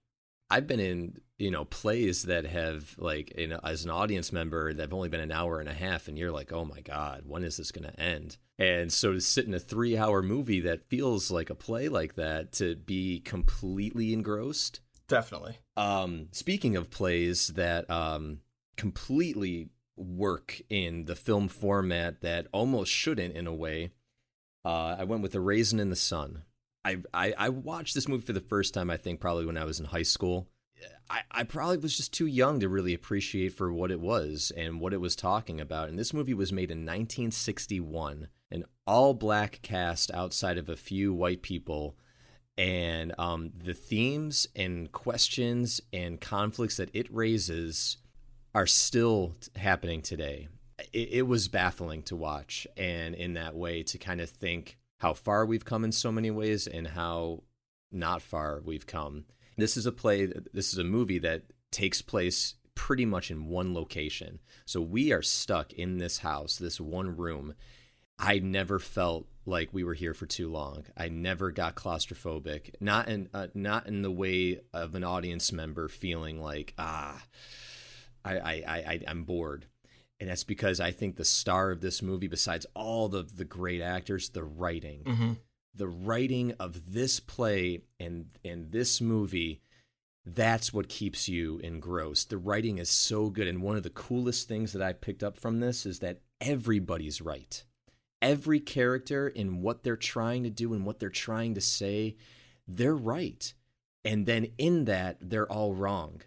I've 0.50 0.66
been 0.66 0.80
in 0.80 1.20
you 1.38 1.50
know 1.50 1.64
plays 1.64 2.24
that 2.24 2.46
have 2.46 2.94
like 2.98 3.32
you 3.36 3.48
know, 3.48 3.60
as 3.64 3.84
an 3.84 3.90
audience 3.90 4.32
member 4.32 4.72
that 4.72 4.82
have 4.82 4.94
only 4.94 5.08
been 5.08 5.20
an 5.20 5.32
hour 5.32 5.60
and 5.60 5.68
a 5.68 5.74
half, 5.74 6.08
and 6.08 6.18
you're 6.18 6.32
like, 6.32 6.52
oh 6.52 6.64
my 6.64 6.80
god, 6.80 7.24
when 7.26 7.44
is 7.44 7.56
this 7.56 7.72
going 7.72 7.90
to 7.90 8.00
end? 8.00 8.36
And 8.58 8.92
so 8.92 9.12
to 9.12 9.20
sit 9.20 9.46
in 9.46 9.54
a 9.54 9.58
three 9.58 9.96
hour 9.96 10.22
movie 10.22 10.60
that 10.60 10.88
feels 10.88 11.30
like 11.30 11.50
a 11.50 11.54
play 11.54 11.88
like 11.88 12.14
that, 12.14 12.52
to 12.54 12.76
be 12.76 13.20
completely 13.20 14.12
engrossed, 14.12 14.80
definitely. 15.08 15.58
Um, 15.76 16.28
speaking 16.30 16.76
of 16.76 16.90
plays 16.90 17.48
that 17.48 17.90
um 17.90 18.40
completely 18.76 19.70
work 19.96 20.60
in 20.68 21.04
the 21.04 21.16
film 21.16 21.48
format 21.48 22.20
that 22.20 22.46
almost 22.52 22.92
shouldn't 22.92 23.34
in 23.34 23.46
a 23.46 23.54
way. 23.54 23.90
Uh, 24.64 24.96
I 24.98 25.04
went 25.04 25.22
with 25.22 25.34
A 25.34 25.40
Raisin 25.40 25.78
in 25.78 25.90
the 25.90 25.96
Sun. 25.96 26.42
I, 26.84 26.98
I, 27.12 27.34
I 27.36 27.48
watched 27.48 27.94
this 27.94 28.08
movie 28.08 28.24
for 28.24 28.32
the 28.32 28.40
first 28.40 28.74
time, 28.74 28.90
I 28.90 28.96
think, 28.96 29.20
probably 29.20 29.46
when 29.46 29.56
I 29.56 29.64
was 29.64 29.78
in 29.78 29.86
high 29.86 30.02
school. 30.02 30.48
I, 31.10 31.20
I 31.30 31.44
probably 31.44 31.78
was 31.78 31.96
just 31.96 32.12
too 32.12 32.26
young 32.26 32.60
to 32.60 32.68
really 32.68 32.94
appreciate 32.94 33.52
for 33.52 33.72
what 33.72 33.90
it 33.90 34.00
was 34.00 34.52
and 34.56 34.80
what 34.80 34.92
it 34.92 35.00
was 35.00 35.16
talking 35.16 35.60
about. 35.60 35.88
And 35.88 35.98
this 35.98 36.14
movie 36.14 36.34
was 36.34 36.52
made 36.52 36.70
in 36.70 36.78
1961, 36.78 38.28
an 38.50 38.64
all 38.86 39.14
black 39.14 39.60
cast 39.62 40.10
outside 40.12 40.58
of 40.58 40.68
a 40.68 40.76
few 40.76 41.12
white 41.12 41.42
people. 41.42 41.96
And 42.56 43.12
um, 43.18 43.50
the 43.54 43.74
themes 43.74 44.46
and 44.54 44.90
questions 44.92 45.80
and 45.92 46.20
conflicts 46.20 46.76
that 46.76 46.90
it 46.94 47.12
raises 47.12 47.98
are 48.54 48.66
still 48.66 49.34
happening 49.56 50.00
today. 50.00 50.48
It, 50.92 51.08
it, 51.12 51.22
was 51.22 51.48
baffling 51.48 52.02
to 52.04 52.16
watch, 52.16 52.66
and 52.76 53.14
in 53.14 53.34
that 53.34 53.56
way, 53.56 53.82
to 53.84 53.98
kind 53.98 54.20
of 54.20 54.30
think 54.30 54.78
how 54.98 55.12
far 55.12 55.44
we've 55.44 55.64
come 55.64 55.84
in 55.84 55.92
so 55.92 56.12
many 56.12 56.30
ways 56.30 56.66
and 56.66 56.88
how 56.88 57.42
not 57.90 58.22
far 58.22 58.60
we've 58.64 58.86
come. 58.86 59.24
This 59.56 59.76
is 59.76 59.86
a 59.86 59.92
play, 59.92 60.26
this 60.52 60.72
is 60.72 60.78
a 60.78 60.84
movie 60.84 61.18
that 61.20 61.42
takes 61.70 62.02
place 62.02 62.54
pretty 62.74 63.04
much 63.04 63.30
in 63.30 63.46
one 63.48 63.74
location. 63.74 64.40
So 64.64 64.80
we 64.80 65.12
are 65.12 65.22
stuck 65.22 65.72
in 65.72 65.98
this 65.98 66.18
house, 66.18 66.56
this 66.56 66.80
one 66.80 67.16
room. 67.16 67.54
I 68.18 68.38
never 68.38 68.78
felt 68.78 69.26
like 69.46 69.70
we 69.72 69.84
were 69.84 69.94
here 69.94 70.14
for 70.14 70.26
too 70.26 70.50
long. 70.50 70.84
I 70.96 71.08
never 71.08 71.50
got 71.50 71.74
claustrophobic. 71.74 72.74
Not 72.80 73.08
in 73.08 73.28
uh, 73.34 73.48
not 73.54 73.86
in 73.86 74.02
the 74.02 74.10
way 74.10 74.60
of 74.72 74.94
an 74.94 75.04
audience 75.04 75.52
member 75.52 75.88
feeling 75.88 76.40
like 76.40 76.74
ah 76.78 77.22
I, 78.24 78.38
I, 78.38 78.52
I 78.66 79.00
I'm 79.06 79.24
bored. 79.24 79.66
And 80.20 80.30
that's 80.30 80.44
because 80.44 80.80
I 80.80 80.92
think 80.92 81.16
the 81.16 81.24
star 81.24 81.70
of 81.70 81.80
this 81.80 82.00
movie, 82.00 82.28
besides 82.28 82.66
all 82.74 83.08
the 83.08 83.22
the 83.22 83.44
great 83.44 83.82
actors, 83.82 84.30
the 84.30 84.44
writing, 84.44 85.02
mm-hmm. 85.04 85.32
The 85.74 85.88
writing 85.88 86.54
of 86.58 86.92
this 86.92 87.20
play 87.20 87.82
and 87.98 88.26
and 88.44 88.72
this 88.72 89.00
movie, 89.00 89.60
that's 90.24 90.72
what 90.72 90.88
keeps 90.88 91.28
you 91.28 91.58
engrossed. 91.58 92.30
The 92.30 92.38
writing 92.38 92.78
is 92.78 92.90
so 92.90 93.30
good, 93.30 93.46
and 93.46 93.62
one 93.62 93.76
of 93.76 93.82
the 93.82 93.90
coolest 93.90 94.48
things 94.48 94.72
that 94.72 94.82
I 94.82 94.92
picked 94.92 95.22
up 95.22 95.38
from 95.38 95.60
this 95.60 95.84
is 95.84 95.98
that 96.00 96.20
everybody's 96.40 97.20
right. 97.20 97.62
Every 98.22 98.60
character 98.60 99.28
in 99.28 99.60
what 99.60 99.82
they're 99.82 99.96
trying 99.96 100.44
to 100.44 100.50
do 100.50 100.72
and 100.72 100.86
what 100.86 100.98
they're 100.98 101.10
trying 101.10 101.54
to 101.54 101.60
say, 101.60 102.16
they're 102.66 102.96
right 102.96 103.52
and 104.04 104.26
then 104.26 104.48
in 104.58 104.84
that 104.84 105.16
they're 105.20 105.50
all 105.50 105.74
wrong. 105.74 106.20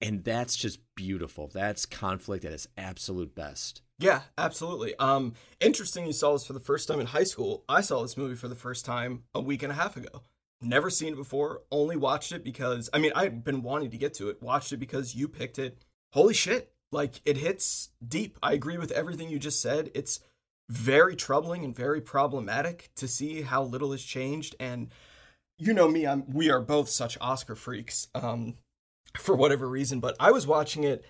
And 0.00 0.22
that's 0.22 0.56
just 0.56 0.80
beautiful. 0.94 1.48
That's 1.52 1.86
conflict 1.86 2.44
at 2.44 2.52
its 2.52 2.68
absolute 2.76 3.34
best. 3.34 3.82
Yeah, 3.98 4.22
absolutely. 4.36 4.94
Um, 4.96 5.34
interesting 5.60 6.06
you 6.06 6.12
saw 6.12 6.32
this 6.32 6.46
for 6.46 6.52
the 6.52 6.60
first 6.60 6.88
time 6.88 7.00
in 7.00 7.06
high 7.06 7.24
school. 7.24 7.64
I 7.68 7.80
saw 7.80 8.02
this 8.02 8.16
movie 8.16 8.34
for 8.34 8.48
the 8.48 8.54
first 8.54 8.84
time 8.84 9.22
a 9.34 9.40
week 9.40 9.62
and 9.62 9.70
a 9.70 9.76
half 9.76 9.96
ago. 9.96 10.22
Never 10.60 10.90
seen 10.90 11.12
it 11.12 11.16
before, 11.16 11.62
only 11.70 11.96
watched 11.96 12.32
it 12.32 12.42
because 12.42 12.88
I 12.92 12.98
mean 12.98 13.12
I'd 13.14 13.44
been 13.44 13.62
wanting 13.62 13.90
to 13.90 13.98
get 13.98 14.14
to 14.14 14.28
it, 14.30 14.42
watched 14.42 14.72
it 14.72 14.78
because 14.78 15.14
you 15.14 15.28
picked 15.28 15.58
it. 15.58 15.84
Holy 16.12 16.34
shit. 16.34 16.72
Like 16.90 17.20
it 17.24 17.36
hits 17.36 17.90
deep. 18.06 18.38
I 18.42 18.52
agree 18.52 18.78
with 18.78 18.90
everything 18.92 19.28
you 19.28 19.38
just 19.38 19.60
said. 19.60 19.90
It's 19.94 20.20
very 20.70 21.14
troubling 21.16 21.64
and 21.64 21.76
very 21.76 22.00
problematic 22.00 22.90
to 22.96 23.06
see 23.06 23.42
how 23.42 23.62
little 23.62 23.92
has 23.92 24.02
changed 24.02 24.56
and 24.58 24.88
you 25.58 25.72
know 25.72 25.88
me, 25.88 26.06
I'm 26.06 26.24
we 26.28 26.50
are 26.50 26.60
both 26.60 26.88
such 26.88 27.18
Oscar 27.20 27.54
freaks. 27.54 28.08
Um 28.14 28.56
for 29.18 29.36
whatever 29.36 29.68
reason, 29.68 30.00
but 30.00 30.16
I 30.18 30.32
was 30.32 30.46
watching 30.46 30.82
it 30.82 31.04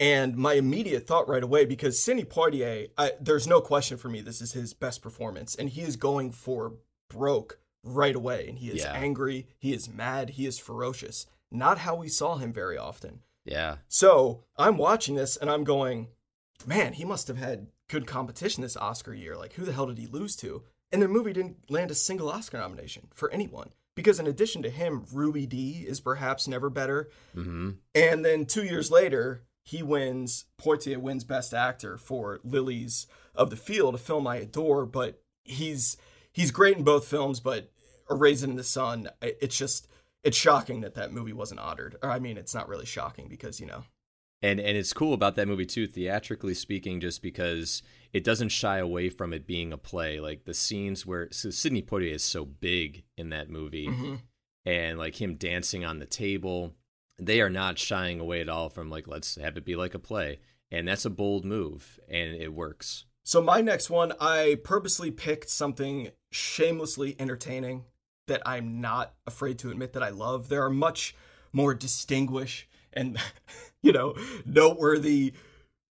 and 0.00 0.36
my 0.36 0.54
immediate 0.54 1.06
thought 1.06 1.28
right 1.28 1.42
away, 1.42 1.64
because 1.64 2.02
Sidney 2.02 2.24
Poitier, 2.24 2.88
I, 2.96 3.12
there's 3.20 3.46
no 3.46 3.60
question 3.60 3.96
for 3.98 4.08
me, 4.08 4.20
this 4.20 4.40
is 4.40 4.52
his 4.52 4.74
best 4.74 5.02
performance, 5.02 5.54
and 5.54 5.68
he 5.70 5.82
is 5.82 5.96
going 5.96 6.32
for 6.32 6.74
broke 7.08 7.58
right 7.82 8.14
away. 8.14 8.48
And 8.48 8.58
he 8.58 8.68
is 8.70 8.82
Yeah. 8.82 8.92
angry, 8.92 9.46
he 9.58 9.72
is 9.72 9.88
mad, 9.88 10.30
he 10.30 10.46
is 10.46 10.58
ferocious. 10.58 11.26
Not 11.50 11.78
how 11.78 11.94
we 11.96 12.08
saw 12.08 12.36
him 12.36 12.52
very 12.52 12.76
often. 12.76 13.20
Yeah. 13.44 13.76
So 13.88 14.44
I'm 14.56 14.76
watching 14.76 15.14
this 15.14 15.36
and 15.36 15.50
I'm 15.50 15.64
going, 15.64 16.08
man, 16.66 16.92
he 16.92 17.04
must 17.04 17.28
have 17.28 17.38
had 17.38 17.68
good 17.88 18.06
competition 18.06 18.62
this 18.62 18.76
Oscar 18.76 19.14
year. 19.14 19.36
Like, 19.36 19.54
who 19.54 19.64
the 19.64 19.72
hell 19.72 19.86
did 19.86 19.96
he 19.98 20.06
lose 20.06 20.36
to? 20.36 20.62
And 20.92 21.00
the 21.00 21.08
movie 21.08 21.32
didn't 21.32 21.70
land 21.70 21.90
a 21.90 21.94
single 21.94 22.28
Oscar 22.28 22.58
nomination 22.58 23.08
for 23.14 23.30
anyone. 23.30 23.70
Because 23.94 24.20
in 24.20 24.26
addition 24.26 24.62
to 24.62 24.70
him, 24.70 25.06
Ruby 25.12 25.46
Dee 25.46 25.84
is 25.88 26.00
perhaps 26.00 26.46
never 26.46 26.68
better. 26.68 27.08
hmm 27.34 27.70
And 27.94 28.24
then 28.24 28.44
two 28.44 28.64
years 28.64 28.90
later, 28.90 29.42
he 29.68 29.82
wins, 29.82 30.46
Poitier 30.58 30.96
wins 30.96 31.24
Best 31.24 31.52
Actor 31.52 31.98
for 31.98 32.40
Lilies 32.42 33.06
of 33.34 33.50
the 33.50 33.56
Field, 33.56 33.94
a 33.94 33.98
film 33.98 34.26
I 34.26 34.36
adore, 34.36 34.86
but 34.86 35.22
he's 35.44 35.98
he's 36.32 36.50
great 36.50 36.78
in 36.78 36.84
both 36.84 37.06
films, 37.06 37.38
but 37.38 37.70
A 38.08 38.14
Raisin 38.14 38.48
in 38.50 38.56
the 38.56 38.64
Sun, 38.64 39.10
it's 39.20 39.58
just, 39.58 39.86
it's 40.24 40.38
shocking 40.38 40.80
that 40.80 40.94
that 40.94 41.12
movie 41.12 41.34
wasn't 41.34 41.60
honored. 41.60 41.96
Or 42.02 42.10
I 42.10 42.18
mean, 42.18 42.38
it's 42.38 42.54
not 42.54 42.66
really 42.66 42.86
shocking 42.86 43.28
because, 43.28 43.60
you 43.60 43.66
know, 43.66 43.84
And 44.40 44.60
and 44.60 44.76
it's 44.76 44.92
cool 44.92 45.14
about 45.14 45.34
that 45.34 45.48
movie 45.48 45.66
too, 45.66 45.86
theatrically 45.86 46.54
speaking, 46.54 47.00
just 47.00 47.22
because 47.22 47.82
it 48.12 48.24
doesn't 48.24 48.50
shy 48.50 48.78
away 48.78 49.10
from 49.10 49.32
it 49.32 49.46
being 49.46 49.72
a 49.72 49.78
play. 49.78 50.20
Like 50.20 50.44
the 50.44 50.54
scenes 50.54 51.04
where 51.04 51.28
so 51.32 51.50
Sidney 51.50 51.82
Poitier 51.82 52.14
is 52.14 52.22
so 52.22 52.44
big 52.44 53.04
in 53.16 53.30
that 53.30 53.50
movie, 53.50 53.88
mhm. 53.88 54.20
and 54.64 54.98
like 54.98 55.20
him 55.20 55.34
dancing 55.34 55.84
on 55.84 55.98
the 55.98 56.06
table, 56.06 56.74
they 57.18 57.40
are 57.40 57.50
not 57.50 57.78
shying 57.78 58.20
away 58.20 58.40
at 58.40 58.48
all 58.48 58.68
from 58.68 58.90
like 58.90 59.06
let's 59.06 59.36
have 59.36 59.56
it 59.56 59.64
be 59.64 59.76
like 59.76 59.94
a 59.94 59.98
play, 59.98 60.40
and 60.70 60.86
that's 60.86 61.04
a 61.04 61.10
bold 61.10 61.44
move, 61.44 61.98
and 62.08 62.34
it 62.34 62.52
works. 62.52 63.04
So 63.24 63.42
my 63.42 63.60
next 63.60 63.90
one, 63.90 64.14
I 64.20 64.58
purposely 64.64 65.10
picked 65.10 65.50
something 65.50 66.10
shamelessly 66.30 67.14
entertaining 67.18 67.84
that 68.26 68.42
I'm 68.46 68.80
not 68.80 69.14
afraid 69.26 69.58
to 69.60 69.70
admit 69.70 69.92
that 69.92 70.02
I 70.02 70.10
love. 70.10 70.48
There 70.48 70.64
are 70.64 70.70
much 70.70 71.14
more 71.52 71.74
distinguished 71.74 72.68
and 72.92 73.18
you 73.82 73.92
know 73.92 74.14
noteworthy 74.46 75.34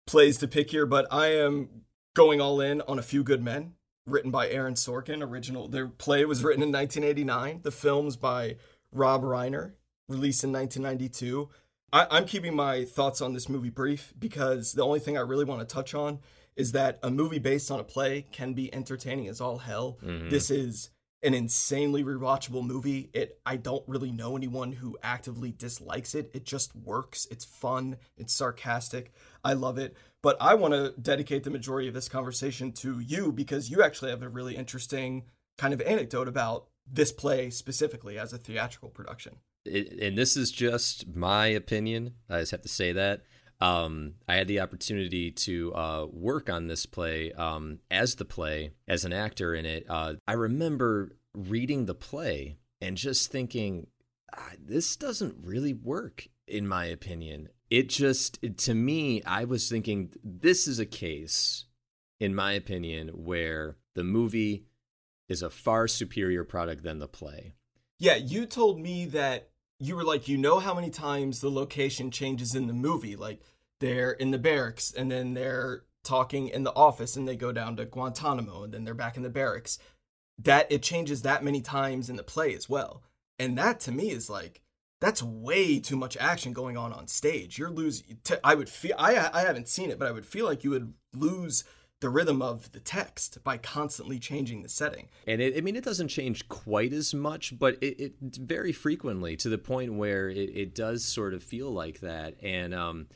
plays 0.07 0.37
to 0.37 0.47
pick 0.47 0.71
here, 0.71 0.85
but 0.85 1.07
I 1.11 1.27
am 1.27 1.69
going 2.13 2.39
all 2.39 2.61
in 2.61 2.81
on 2.81 2.99
A 2.99 3.03
Few 3.03 3.23
Good 3.23 3.43
Men, 3.43 3.73
written 4.05 4.31
by 4.31 4.49
Aaron 4.49 4.75
Sorkin. 4.75 5.21
Original, 5.21 5.67
their 5.67 5.87
play 5.87 6.25
was 6.25 6.43
written 6.43 6.63
in 6.63 6.71
1989. 6.71 7.61
The 7.63 7.71
film's 7.71 8.15
by 8.15 8.57
Rob 8.91 9.23
Reiner, 9.23 9.73
released 10.07 10.43
in 10.43 10.51
1992. 10.51 11.49
I, 11.93 12.07
I'm 12.11 12.25
keeping 12.25 12.55
my 12.55 12.85
thoughts 12.85 13.21
on 13.21 13.33
this 13.33 13.49
movie 13.49 13.69
brief 13.69 14.13
because 14.17 14.73
the 14.73 14.83
only 14.83 14.99
thing 14.99 15.17
I 15.17 15.21
really 15.21 15.45
want 15.45 15.67
to 15.67 15.73
touch 15.73 15.93
on 15.93 16.19
is 16.55 16.71
that 16.71 16.99
a 17.03 17.11
movie 17.11 17.39
based 17.39 17.69
on 17.69 17.79
a 17.79 17.83
play 17.83 18.25
can 18.31 18.53
be 18.53 18.73
entertaining 18.73 19.27
as 19.27 19.41
all 19.41 19.59
hell. 19.59 19.97
Mhm. 20.03 20.29
This 20.29 20.49
is 20.49 20.89
an 21.21 21.33
insanely 21.33 22.03
rewatchable 22.03 22.65
movie. 22.65 23.09
It 23.13 23.39
I 23.45 23.57
don't 23.57 23.83
really 23.87 24.11
know 24.11 24.37
anyone 24.37 24.73
who 24.73 24.97
actively 25.01 25.51
dislikes 25.51 26.15
it. 26.15 26.29
It 26.33 26.45
just 26.45 26.75
works. 26.75 27.27
It's 27.31 27.43
fun, 27.43 27.97
it's 28.15 28.33
sarcastic. 28.33 29.11
I 29.43 29.53
love 29.53 29.77
it. 29.77 29.95
But 30.21 30.37
I 30.39 30.55
want 30.55 30.73
to 30.73 30.93
dedicate 30.99 31.43
the 31.43 31.49
majority 31.49 31.87
of 31.87 31.93
this 31.93 32.09
conversation 32.09 32.71
to 32.73 32.99
you 32.99 33.31
because 33.31 33.69
you 33.69 33.81
actually 33.83 34.11
have 34.11 34.23
a 34.23 34.29
really 34.29 34.55
interesting 34.55 35.23
kind 35.57 35.73
of 35.73 35.81
anecdote 35.81 36.27
about 36.27 36.67
this 36.85 37.11
play 37.11 37.49
specifically 37.49 38.17
as 38.17 38.31
a 38.31 38.37
theatrical 38.37 38.89
production. 38.89 39.37
It, 39.65 39.99
and 40.01 40.17
this 40.17 40.37
is 40.37 40.51
just 40.51 41.07
my 41.15 41.47
opinion. 41.47 42.13
I 42.29 42.39
just 42.39 42.51
have 42.51 42.61
to 42.61 42.69
say 42.69 42.91
that. 42.93 43.21
Um, 43.61 44.15
I 44.27 44.35
had 44.35 44.47
the 44.47 44.59
opportunity 44.59 45.31
to 45.31 45.73
uh, 45.73 46.05
work 46.11 46.49
on 46.49 46.67
this 46.67 46.85
play 46.85 47.31
um, 47.33 47.79
as 47.89 48.15
the 48.15 48.25
play, 48.25 48.71
as 48.87 49.05
an 49.05 49.13
actor 49.13 49.55
in 49.55 49.65
it. 49.65 49.85
Uh, 49.89 50.15
I 50.27 50.33
remember 50.33 51.15
reading 51.33 51.85
the 51.85 51.95
play 51.95 52.57
and 52.81 52.97
just 52.97 53.31
thinking, 53.31 53.87
ah, 54.37 54.51
this 54.63 54.95
doesn't 54.97 55.37
really 55.41 55.73
work, 55.73 56.27
in 56.47 56.67
my 56.67 56.85
opinion. 56.85 57.47
It 57.69 57.87
just, 57.89 58.37
it- 58.41 58.57
to 58.59 58.73
me, 58.75 59.23
I 59.23 59.45
was 59.45 59.69
thinking, 59.69 60.11
this 60.23 60.67
is 60.67 60.77
a 60.77 60.85
case, 60.85 61.65
in 62.19 62.35
my 62.35 62.51
opinion, 62.51 63.07
where 63.09 63.77
the 63.95 64.03
movie 64.03 64.65
is 65.29 65.41
a 65.41 65.49
far 65.49 65.87
superior 65.87 66.43
product 66.43 66.83
than 66.83 66.99
the 66.99 67.07
play. 67.07 67.53
Yeah, 67.97 68.15
you 68.15 68.45
told 68.45 68.79
me 68.81 69.05
that 69.07 69.49
you 69.85 69.95
were 69.95 70.03
like, 70.03 70.27
you 70.27 70.37
know 70.37 70.59
how 70.59 70.73
many 70.73 70.89
times 70.89 71.41
the 71.41 71.51
location 71.51 72.11
changes 72.11 72.55
in 72.55 72.67
the 72.67 72.73
movie. 72.73 73.15
Like 73.15 73.41
they're 73.79 74.11
in 74.11 74.31
the 74.31 74.37
barracks 74.37 74.91
and 74.91 75.11
then 75.11 75.33
they're 75.33 75.83
talking 76.03 76.47
in 76.47 76.63
the 76.63 76.73
office 76.73 77.15
and 77.15 77.27
they 77.27 77.35
go 77.35 77.51
down 77.51 77.75
to 77.77 77.85
Guantanamo 77.85 78.63
and 78.63 78.73
then 78.73 78.83
they're 78.83 78.93
back 78.93 79.17
in 79.17 79.23
the 79.23 79.29
barracks. 79.29 79.77
That 80.37 80.71
it 80.71 80.83
changes 80.83 81.21
that 81.21 81.43
many 81.43 81.61
times 81.61 82.09
in 82.09 82.15
the 82.15 82.23
play 82.23 82.53
as 82.53 82.67
well. 82.67 83.03
And 83.39 83.57
that 83.57 83.79
to 83.81 83.91
me 83.91 84.09
is 84.09 84.29
like, 84.29 84.61
that's 85.01 85.21
way 85.21 85.79
too 85.79 85.95
much 85.95 86.17
action 86.17 86.51
going 86.51 86.77
on 86.77 86.91
on 86.91 87.07
stage. 87.07 87.57
You're 87.57 87.69
losing. 87.69 88.17
I 88.43 88.55
would 88.55 88.69
feel. 88.69 88.95
I 88.97 89.29
I 89.33 89.41
haven't 89.41 89.67
seen 89.67 89.91
it, 89.91 89.99
but 89.99 90.07
I 90.07 90.11
would 90.11 90.25
feel 90.25 90.45
like 90.45 90.63
you 90.63 90.71
would 90.71 90.93
lose 91.13 91.63
the 92.05 92.09
rhythm 92.11 92.39
of 92.39 92.71
the 92.71 92.79
text 92.79 93.43
by 93.43 93.57
constantly 93.57 94.19
changing 94.19 94.61
the 94.61 94.69
setting. 94.69 95.09
And 95.25 95.41
it, 95.41 95.57
I 95.57 95.61
mean, 95.61 95.75
it 95.75 95.83
doesn't 95.83 96.09
change 96.09 96.47
quite 96.47 96.93
as 96.93 97.15
much, 97.15 97.57
but 97.57 97.81
it, 97.81 97.99
it 97.99 98.13
very 98.37 98.71
frequently 98.71 99.35
to 99.37 99.49
the 99.49 99.57
point 99.57 99.95
where 99.95 100.29
it, 100.29 100.51
it 100.55 100.75
does 100.75 101.03
sort 101.03 101.33
of 101.33 101.41
feel 101.41 101.71
like 101.71 102.01
that. 102.01 102.35
And 102.43 102.75
um, 102.75 103.07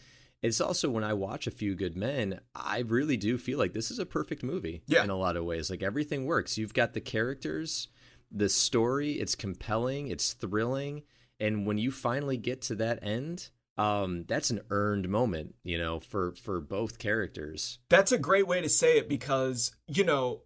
it's 0.41 0.59
also 0.59 0.89
when 0.89 1.03
I 1.03 1.13
watch 1.13 1.45
A 1.45 1.51
Few 1.51 1.75
Good 1.75 1.95
Men, 1.95 2.39
I 2.55 2.79
really 2.79 3.15
do 3.15 3.37
feel 3.37 3.59
like 3.59 3.73
this 3.73 3.91
is 3.91 3.99
a 3.99 4.07
perfect 4.07 4.41
movie 4.41 4.81
Yeah. 4.87 5.03
in 5.03 5.11
a 5.11 5.15
lot 5.15 5.37
of 5.37 5.45
ways. 5.45 5.69
Like 5.69 5.83
everything 5.83 6.25
works. 6.25 6.57
You've 6.57 6.73
got 6.73 6.93
the 6.93 7.01
characters, 7.01 7.89
the 8.31 8.49
story, 8.49 9.11
it's 9.13 9.35
compelling, 9.35 10.07
it's 10.07 10.33
thrilling. 10.33 11.03
And 11.39 11.67
when 11.67 11.77
you 11.77 11.91
finally 11.91 12.37
get 12.37 12.61
to 12.63 12.75
that 12.77 12.97
end, 13.03 13.49
um, 13.79 14.25
that's 14.27 14.49
an 14.49 14.59
earned 14.69 15.07
moment, 15.07 15.55
you 15.63 15.77
know, 15.77 16.01
for 16.01 16.33
for 16.35 16.59
both 16.59 16.99
characters. 16.99 17.79
That's 17.89 18.11
a 18.11 18.17
great 18.17 18.45
way 18.45 18.59
to 18.59 18.67
say 18.67 18.97
it 18.97 19.07
because, 19.07 19.71
you 19.87 20.03
know, 20.03 20.41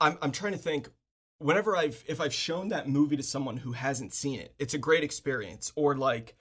I'm 0.00 0.16
I'm 0.22 0.30
trying 0.30 0.52
to 0.52 0.58
think 0.58 0.88
whenever 1.38 1.76
I've 1.76 2.04
if 2.06 2.20
I've 2.20 2.32
shown 2.32 2.68
that 2.68 2.88
movie 2.88 3.16
to 3.16 3.24
someone 3.24 3.56
who 3.56 3.72
hasn't 3.72 4.14
seen 4.14 4.38
it, 4.38 4.54
it's 4.60 4.72
a 4.72 4.78
great 4.78 5.02
experience 5.02 5.72
or 5.74 5.96
like 5.96 6.36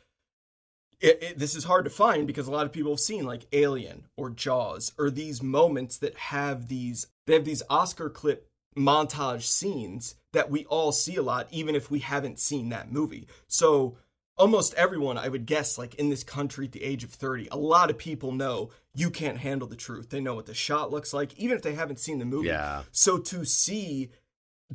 it, 1.01 1.23
it, 1.23 1.39
this 1.39 1.55
is 1.55 1.63
hard 1.63 1.84
to 1.86 1.89
find 1.89 2.27
because 2.27 2.47
a 2.47 2.51
lot 2.51 2.67
of 2.67 2.71
people 2.71 2.91
have 2.91 2.99
seen 2.99 3.25
like 3.25 3.47
Alien 3.51 4.05
or 4.15 4.29
Jaws 4.29 4.93
or 4.99 5.10
these 5.10 5.41
moments 5.41 5.97
that 5.97 6.15
have 6.15 6.67
these 6.67 7.08
they 7.25 7.34
have 7.34 7.45
these 7.45 7.63
Oscar 7.71 8.08
clip 8.08 8.47
montage 8.77 9.43
scenes 9.43 10.13
that 10.31 10.51
we 10.51 10.65
all 10.65 10.91
see 10.91 11.15
a 11.15 11.23
lot 11.23 11.47
even 11.49 11.73
if 11.73 11.89
we 11.89 11.99
haven't 11.99 12.39
seen 12.39 12.69
that 12.69 12.91
movie. 12.91 13.27
So 13.47 13.97
almost 14.38 14.74
everyone 14.76 15.17
I 15.17 15.30
would 15.30 15.45
guess 15.45 15.78
like 15.78 15.95
in 15.95 16.10
this 16.10 16.24
country 16.24 16.65
at 16.65 16.71
the 16.71 16.84
age 16.84 17.04
of 17.04 17.12
30, 17.12 17.50
a 17.52 17.58
lot 17.58 17.89
of 17.89 17.98
people 17.98 18.32
know 18.32 18.69
you 18.93 19.10
can't 19.10 19.38
handle 19.38 19.67
the 19.67 19.76
truth. 19.76 20.10
They 20.10 20.19
know 20.19 20.36
what 20.36 20.45
the 20.45 20.54
shot 20.54 20.91
looks 20.91 21.13
like 21.13 21.38
even 21.38 21.56
if 21.56 21.63
they 21.63 21.74
haven't 21.74 22.00
seen 22.00 22.19
the 22.19 22.26
movie. 22.26 22.48
Yeah. 22.48 22.84
So 22.91 23.17
to 23.17 23.45
see 23.45 24.12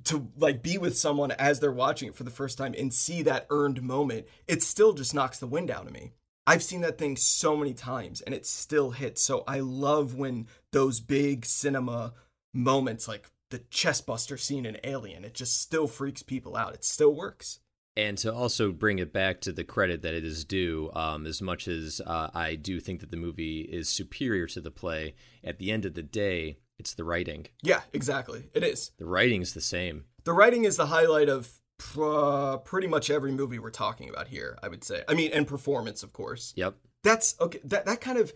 to 0.04 0.28
like 0.36 0.62
be 0.62 0.78
with 0.78 0.96
someone 0.96 1.32
as 1.32 1.60
they're 1.60 1.72
watching 1.72 2.08
it 2.08 2.14
for 2.14 2.24
the 2.24 2.30
first 2.30 2.56
time 2.56 2.74
and 2.78 2.94
see 2.94 3.22
that 3.22 3.46
earned 3.50 3.82
moment, 3.82 4.26
it 4.46 4.62
still 4.62 4.92
just 4.92 5.14
knocks 5.14 5.38
the 5.38 5.46
wind 5.46 5.70
out 5.70 5.86
of 5.86 5.92
me. 5.92 6.12
I've 6.46 6.62
seen 6.62 6.80
that 6.80 6.98
thing 6.98 7.16
so 7.16 7.56
many 7.56 7.74
times 7.74 8.20
and 8.20 8.34
it 8.34 8.46
still 8.46 8.90
hits. 8.90 9.22
So 9.22 9.44
I 9.46 9.60
love 9.60 10.14
when 10.14 10.46
those 10.72 11.00
big 11.00 11.44
cinema 11.44 12.14
moments 12.54 13.06
like 13.06 13.30
the 13.50 13.58
chestbuster 13.58 14.38
scene 14.38 14.64
in 14.64 14.78
Alien, 14.84 15.24
it 15.24 15.34
just 15.34 15.60
still 15.60 15.86
freaks 15.86 16.22
people 16.22 16.56
out. 16.56 16.74
It 16.74 16.84
still 16.84 17.14
works. 17.14 17.60
And 17.96 18.16
to 18.18 18.32
also 18.32 18.72
bring 18.72 18.98
it 18.98 19.12
back 19.12 19.40
to 19.42 19.52
the 19.52 19.64
credit 19.64 20.02
that 20.02 20.14
it 20.14 20.24
is 20.24 20.44
due, 20.44 20.90
um, 20.94 21.26
as 21.26 21.42
much 21.42 21.66
as 21.66 22.00
uh, 22.06 22.30
I 22.32 22.54
do 22.54 22.80
think 22.80 23.00
that 23.00 23.10
the 23.10 23.16
movie 23.16 23.62
is 23.62 23.88
superior 23.88 24.46
to 24.48 24.60
the 24.60 24.70
play, 24.70 25.14
at 25.42 25.58
the 25.58 25.70
end 25.72 25.84
of 25.84 25.94
the 25.94 26.02
day, 26.02 26.58
it's 26.78 26.94
the 26.94 27.04
writing. 27.04 27.46
Yeah, 27.62 27.80
exactly. 27.92 28.44
It 28.54 28.62
is. 28.62 28.92
The 28.98 29.06
writing's 29.06 29.54
the 29.54 29.60
same. 29.60 30.04
The 30.24 30.32
writing 30.32 30.64
is 30.64 30.76
the 30.76 30.86
highlight 30.86 31.28
of 31.28 31.60
uh, 32.00 32.58
pretty 32.58 32.86
much 32.86 33.10
every 33.10 33.32
movie 33.32 33.58
we're 33.58 33.70
talking 33.70 34.08
about 34.08 34.28
here, 34.28 34.58
I 34.62 34.68
would 34.68 34.84
say. 34.84 35.02
I 35.08 35.14
mean, 35.14 35.30
and 35.32 35.46
performance, 35.46 36.02
of 36.02 36.12
course. 36.12 36.52
Yep. 36.56 36.76
That's 37.02 37.34
okay. 37.40 37.60
That 37.64 37.86
that 37.86 38.00
kind 38.00 38.18
of 38.18 38.32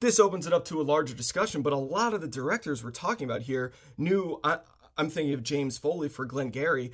this 0.00 0.18
opens 0.18 0.46
it 0.46 0.52
up 0.52 0.64
to 0.66 0.80
a 0.80 0.82
larger 0.82 1.14
discussion. 1.14 1.62
But 1.62 1.72
a 1.72 1.78
lot 1.78 2.14
of 2.14 2.20
the 2.20 2.28
directors 2.28 2.82
we're 2.82 2.90
talking 2.90 3.28
about 3.28 3.42
here 3.42 3.72
knew. 3.96 4.40
I, 4.42 4.58
I'm 4.96 5.08
thinking 5.08 5.32
of 5.32 5.42
James 5.42 5.78
Foley 5.78 6.08
for 6.08 6.26
Glengarry. 6.26 6.92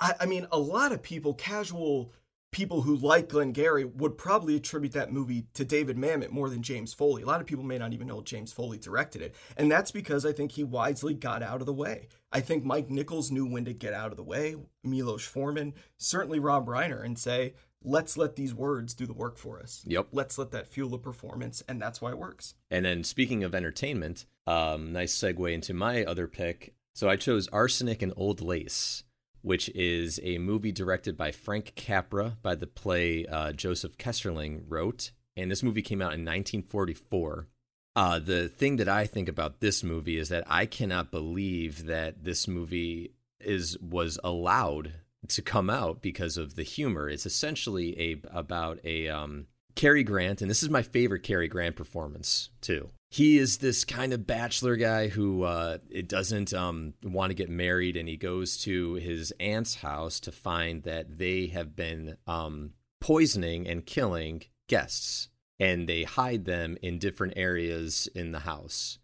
I, 0.00 0.14
I 0.20 0.26
mean, 0.26 0.46
a 0.52 0.58
lot 0.58 0.92
of 0.92 1.02
people, 1.02 1.34
casual 1.34 2.12
people 2.52 2.82
who 2.82 2.96
like 2.96 3.28
Glengarry, 3.28 3.84
would 3.84 4.16
probably 4.16 4.56
attribute 4.56 4.92
that 4.94 5.12
movie 5.12 5.46
to 5.54 5.64
David 5.64 5.96
Mamet 5.96 6.30
more 6.30 6.48
than 6.48 6.62
James 6.62 6.94
Foley. 6.94 7.22
A 7.22 7.26
lot 7.26 7.40
of 7.40 7.46
people 7.46 7.64
may 7.64 7.76
not 7.76 7.92
even 7.92 8.06
know 8.06 8.22
James 8.22 8.52
Foley 8.52 8.78
directed 8.78 9.20
it. 9.20 9.34
And 9.56 9.70
that's 9.70 9.90
because 9.90 10.24
I 10.24 10.32
think 10.32 10.52
he 10.52 10.64
wisely 10.64 11.12
got 11.12 11.42
out 11.42 11.60
of 11.60 11.66
the 11.66 11.72
way. 11.74 12.08
I 12.32 12.40
think 12.40 12.64
Mike 12.64 12.88
Nichols 12.88 13.30
knew 13.30 13.46
when 13.46 13.66
to 13.66 13.74
get 13.74 13.92
out 13.92 14.10
of 14.10 14.16
the 14.16 14.22
way, 14.22 14.56
Milos 14.82 15.24
Forman, 15.24 15.74
certainly 15.98 16.38
Rob 16.38 16.66
Reiner, 16.66 17.04
and 17.04 17.18
say, 17.18 17.54
let's 17.82 18.16
let 18.16 18.36
these 18.36 18.54
words 18.54 18.94
do 18.94 19.06
the 19.06 19.12
work 19.12 19.36
for 19.36 19.60
us. 19.60 19.82
Yep. 19.86 20.08
Let's 20.12 20.38
let 20.38 20.50
that 20.52 20.66
fuel 20.66 20.90
the 20.90 20.98
performance, 20.98 21.62
and 21.68 21.80
that's 21.80 22.00
why 22.00 22.10
it 22.10 22.18
works. 22.18 22.54
And 22.70 22.84
then 22.84 23.04
speaking 23.04 23.44
of 23.44 23.54
entertainment, 23.54 24.24
um, 24.46 24.92
nice 24.92 25.14
segue 25.14 25.52
into 25.52 25.74
my 25.74 26.04
other 26.04 26.26
pick. 26.26 26.74
So 26.94 27.08
I 27.08 27.16
chose 27.16 27.48
Arsenic 27.48 28.00
and 28.00 28.14
Old 28.16 28.40
Lace, 28.40 29.04
which 29.46 29.68
is 29.76 30.18
a 30.24 30.38
movie 30.38 30.72
directed 30.72 31.16
by 31.16 31.30
Frank 31.30 31.72
Capra 31.76 32.36
by 32.42 32.56
the 32.56 32.66
play 32.66 33.24
uh, 33.26 33.52
Joseph 33.52 33.96
Kesselring 33.96 34.64
wrote. 34.66 35.12
And 35.36 35.48
this 35.48 35.62
movie 35.62 35.82
came 35.82 36.02
out 36.02 36.14
in 36.14 36.24
1944. 36.24 37.46
Uh, 37.94 38.18
the 38.18 38.48
thing 38.48 38.74
that 38.74 38.88
I 38.88 39.06
think 39.06 39.28
about 39.28 39.60
this 39.60 39.84
movie 39.84 40.18
is 40.18 40.30
that 40.30 40.42
I 40.48 40.66
cannot 40.66 41.12
believe 41.12 41.86
that 41.86 42.24
this 42.24 42.48
movie 42.48 43.12
is 43.38 43.78
was 43.78 44.18
allowed 44.24 44.94
to 45.28 45.42
come 45.42 45.70
out 45.70 46.02
because 46.02 46.36
of 46.36 46.56
the 46.56 46.64
humor. 46.64 47.08
It's 47.08 47.24
essentially 47.24 47.96
a 48.00 48.36
about 48.36 48.80
a 48.82 49.08
um, 49.08 49.46
Cary 49.76 50.02
Grant, 50.02 50.42
and 50.42 50.50
this 50.50 50.64
is 50.64 50.70
my 50.70 50.82
favorite 50.82 51.22
Cary 51.22 51.46
Grant 51.46 51.76
performance 51.76 52.50
too. 52.60 52.90
He 53.08 53.38
is 53.38 53.58
this 53.58 53.84
kind 53.84 54.12
of 54.12 54.26
bachelor 54.26 54.76
guy 54.76 55.08
who 55.08 55.44
uh, 55.44 55.78
doesn't 56.06 56.52
um, 56.52 56.94
want 57.02 57.30
to 57.30 57.34
get 57.34 57.48
married, 57.48 57.96
and 57.96 58.08
he 58.08 58.16
goes 58.16 58.56
to 58.58 58.94
his 58.94 59.32
aunt's 59.38 59.76
house 59.76 60.20
to 60.20 60.32
find 60.32 60.82
that 60.82 61.18
they 61.18 61.46
have 61.46 61.76
been 61.76 62.16
um, 62.26 62.72
poisoning 63.00 63.68
and 63.68 63.86
killing 63.86 64.42
guests 64.68 65.28
and 65.58 65.88
they 65.88 66.02
hide 66.02 66.44
them 66.44 66.76
in 66.82 66.98
different 66.98 67.34
areas 67.36 68.08
in 68.14 68.32
the 68.32 68.40
house. 68.40 68.98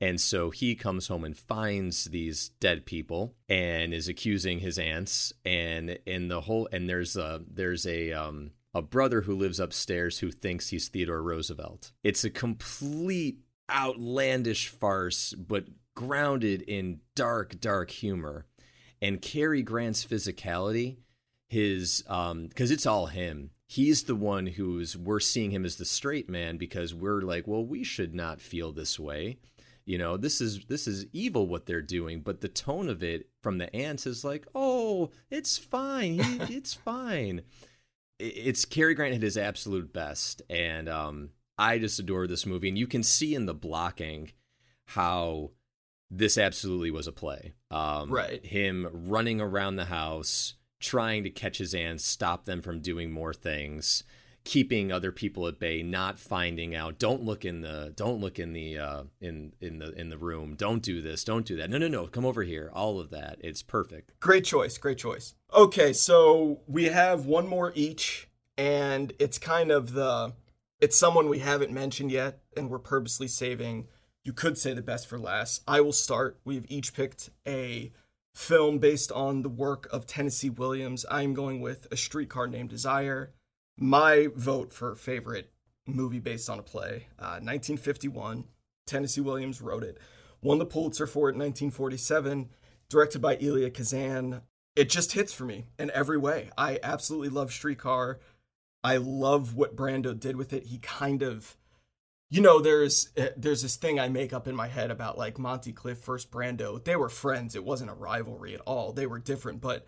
And 0.00 0.20
so 0.20 0.50
he 0.50 0.74
comes 0.74 1.08
home 1.08 1.24
and 1.24 1.36
finds 1.36 2.06
these 2.06 2.50
dead 2.60 2.86
people 2.86 3.34
and 3.48 3.92
is 3.92 4.08
accusing 4.08 4.60
his 4.60 4.78
aunts 4.78 5.32
and 5.44 5.98
in 6.06 6.28
the 6.28 6.42
whole 6.42 6.68
and 6.72 6.88
there's 6.88 7.16
a 7.16 7.42
there's 7.46 7.86
a 7.86 8.12
um 8.12 8.52
a 8.74 8.82
brother 8.82 9.22
who 9.22 9.34
lives 9.34 9.60
upstairs 9.60 10.18
who 10.18 10.30
thinks 10.30 10.68
he's 10.68 10.88
Theodore 10.88 11.22
Roosevelt. 11.22 11.92
It's 12.02 12.24
a 12.24 12.30
complete 12.30 13.40
outlandish 13.70 14.68
farce 14.68 15.34
but 15.34 15.66
grounded 15.94 16.62
in 16.62 17.00
dark 17.14 17.60
dark 17.60 17.90
humor. 17.90 18.46
And 19.02 19.22
Cary 19.22 19.62
Grant's 19.62 20.04
physicality, 20.04 20.98
his 21.48 22.04
um 22.06 22.48
cuz 22.54 22.70
it's 22.70 22.86
all 22.86 23.06
him 23.06 23.50
he's 23.70 24.02
the 24.04 24.16
one 24.16 24.46
who's 24.46 24.96
we're 24.96 25.20
seeing 25.20 25.52
him 25.52 25.64
as 25.64 25.76
the 25.76 25.84
straight 25.84 26.28
man 26.28 26.56
because 26.56 26.92
we're 26.92 27.20
like 27.20 27.46
well 27.46 27.64
we 27.64 27.84
should 27.84 28.12
not 28.12 28.40
feel 28.40 28.72
this 28.72 28.98
way 28.98 29.38
you 29.84 29.96
know 29.96 30.16
this 30.16 30.40
is 30.40 30.64
this 30.66 30.88
is 30.88 31.06
evil 31.12 31.46
what 31.46 31.66
they're 31.66 31.80
doing 31.80 32.20
but 32.20 32.40
the 32.40 32.48
tone 32.48 32.88
of 32.88 33.00
it 33.02 33.28
from 33.40 33.58
the 33.58 33.74
aunts 33.74 34.06
is 34.06 34.24
like 34.24 34.44
oh 34.56 35.10
it's 35.30 35.56
fine 35.56 36.18
it's 36.50 36.74
fine 36.74 37.42
it's 38.20 38.64
Cary 38.64 38.94
Grant 38.94 39.14
at 39.14 39.22
his 39.22 39.36
absolute 39.36 39.92
best 39.92 40.42
and 40.50 40.88
um 40.88 41.30
I 41.58 41.78
just 41.78 41.98
adore 41.98 42.26
this 42.26 42.46
movie 42.46 42.68
and 42.68 42.78
you 42.78 42.86
can 42.86 43.02
see 43.02 43.34
in 43.34 43.46
the 43.46 43.54
blocking 43.54 44.32
how 44.86 45.50
this 46.10 46.36
absolutely 46.36 46.90
was 46.90 47.06
a 47.06 47.12
play. 47.12 47.54
Um 47.70 48.10
right. 48.10 48.44
him 48.44 48.88
running 48.92 49.40
around 49.40 49.76
the 49.76 49.86
house 49.86 50.54
trying 50.80 51.22
to 51.24 51.30
catch 51.30 51.58
his 51.58 51.74
aunts, 51.74 52.04
stop 52.04 52.46
them 52.46 52.62
from 52.62 52.80
doing 52.80 53.10
more 53.10 53.34
things, 53.34 54.02
keeping 54.50 54.90
other 54.90 55.12
people 55.12 55.46
at 55.46 55.60
bay, 55.60 55.80
not 55.80 56.18
finding 56.18 56.74
out. 56.74 56.98
Don't 56.98 57.22
look 57.22 57.44
in 57.44 57.60
the 57.60 57.92
don't 57.94 58.20
look 58.20 58.36
in 58.36 58.52
the 58.52 58.76
uh, 58.76 59.02
in 59.20 59.52
in 59.60 59.78
the 59.78 59.92
in 59.92 60.08
the 60.08 60.18
room. 60.18 60.56
Don't 60.56 60.82
do 60.82 61.00
this. 61.00 61.22
Don't 61.22 61.46
do 61.46 61.54
that. 61.54 61.70
No, 61.70 61.78
no, 61.78 61.86
no. 61.86 62.08
Come 62.08 62.26
over 62.26 62.42
here. 62.42 62.68
All 62.74 62.98
of 62.98 63.10
that. 63.10 63.38
It's 63.44 63.62
perfect. 63.62 64.18
Great 64.18 64.44
choice. 64.44 64.76
Great 64.76 64.98
choice. 64.98 65.34
Okay, 65.54 65.92
so 65.92 66.62
we 66.66 66.86
have 66.86 67.26
one 67.26 67.46
more 67.46 67.70
each, 67.76 68.28
and 68.58 69.12
it's 69.20 69.38
kind 69.38 69.70
of 69.70 69.92
the 69.92 70.32
it's 70.80 70.98
someone 70.98 71.28
we 71.28 71.38
haven't 71.38 71.70
mentioned 71.70 72.10
yet, 72.10 72.40
and 72.56 72.68
we're 72.68 72.80
purposely 72.80 73.28
saving. 73.28 73.86
You 74.24 74.32
could 74.32 74.58
say 74.58 74.74
the 74.74 74.82
best 74.82 75.06
for 75.06 75.18
last. 75.18 75.62
I 75.68 75.80
will 75.80 75.92
start. 75.92 76.40
We've 76.44 76.66
each 76.68 76.92
picked 76.92 77.30
a 77.46 77.92
film 78.34 78.78
based 78.78 79.12
on 79.12 79.42
the 79.42 79.48
work 79.48 79.88
of 79.92 80.08
Tennessee 80.08 80.50
Williams. 80.50 81.06
I'm 81.08 81.34
going 81.34 81.60
with 81.60 81.86
A 81.92 81.96
Streetcar 81.96 82.48
Named 82.48 82.70
Desire. 82.70 83.32
My 83.82 84.28
vote 84.36 84.74
for 84.74 84.94
favorite 84.94 85.50
movie 85.86 86.18
based 86.18 86.50
on 86.50 86.58
a 86.58 86.62
play, 86.62 87.06
uh, 87.18 87.40
1951. 87.40 88.44
Tennessee 88.86 89.22
Williams 89.22 89.62
wrote 89.62 89.82
it. 89.82 89.96
Won 90.42 90.58
the 90.58 90.66
Pulitzer 90.66 91.06
for 91.06 91.30
it 91.30 91.32
in 91.32 91.38
1947. 91.38 92.50
Directed 92.90 93.22
by 93.22 93.38
Elia 93.38 93.70
Kazan. 93.70 94.42
It 94.76 94.90
just 94.90 95.12
hits 95.12 95.32
for 95.32 95.44
me 95.44 95.64
in 95.78 95.90
every 95.92 96.18
way. 96.18 96.50
I 96.58 96.78
absolutely 96.82 97.30
love 97.30 97.52
Streetcar. 97.52 98.20
I 98.84 98.98
love 98.98 99.54
what 99.54 99.76
Brando 99.76 100.18
did 100.18 100.36
with 100.36 100.52
it. 100.52 100.66
He 100.66 100.78
kind 100.78 101.22
of 101.22 101.56
you 102.28 102.42
know 102.42 102.60
there's 102.60 103.08
eh, 103.16 103.30
there's 103.36 103.62
this 103.62 103.74
thing 103.74 103.98
i 103.98 104.08
make 104.08 104.32
up 104.32 104.46
in 104.46 104.54
my 104.54 104.68
head 104.68 104.90
about 104.90 105.18
like 105.18 105.36
monty 105.36 105.72
Clift 105.72 106.04
first 106.04 106.30
brando 106.30 106.82
they 106.84 106.94
were 106.94 107.08
friends 107.08 107.56
it 107.56 107.64
wasn't 107.64 107.90
a 107.90 107.94
rivalry 107.94 108.54
at 108.54 108.60
all 108.60 108.92
they 108.92 109.06
were 109.06 109.18
different 109.18 109.60
but 109.60 109.84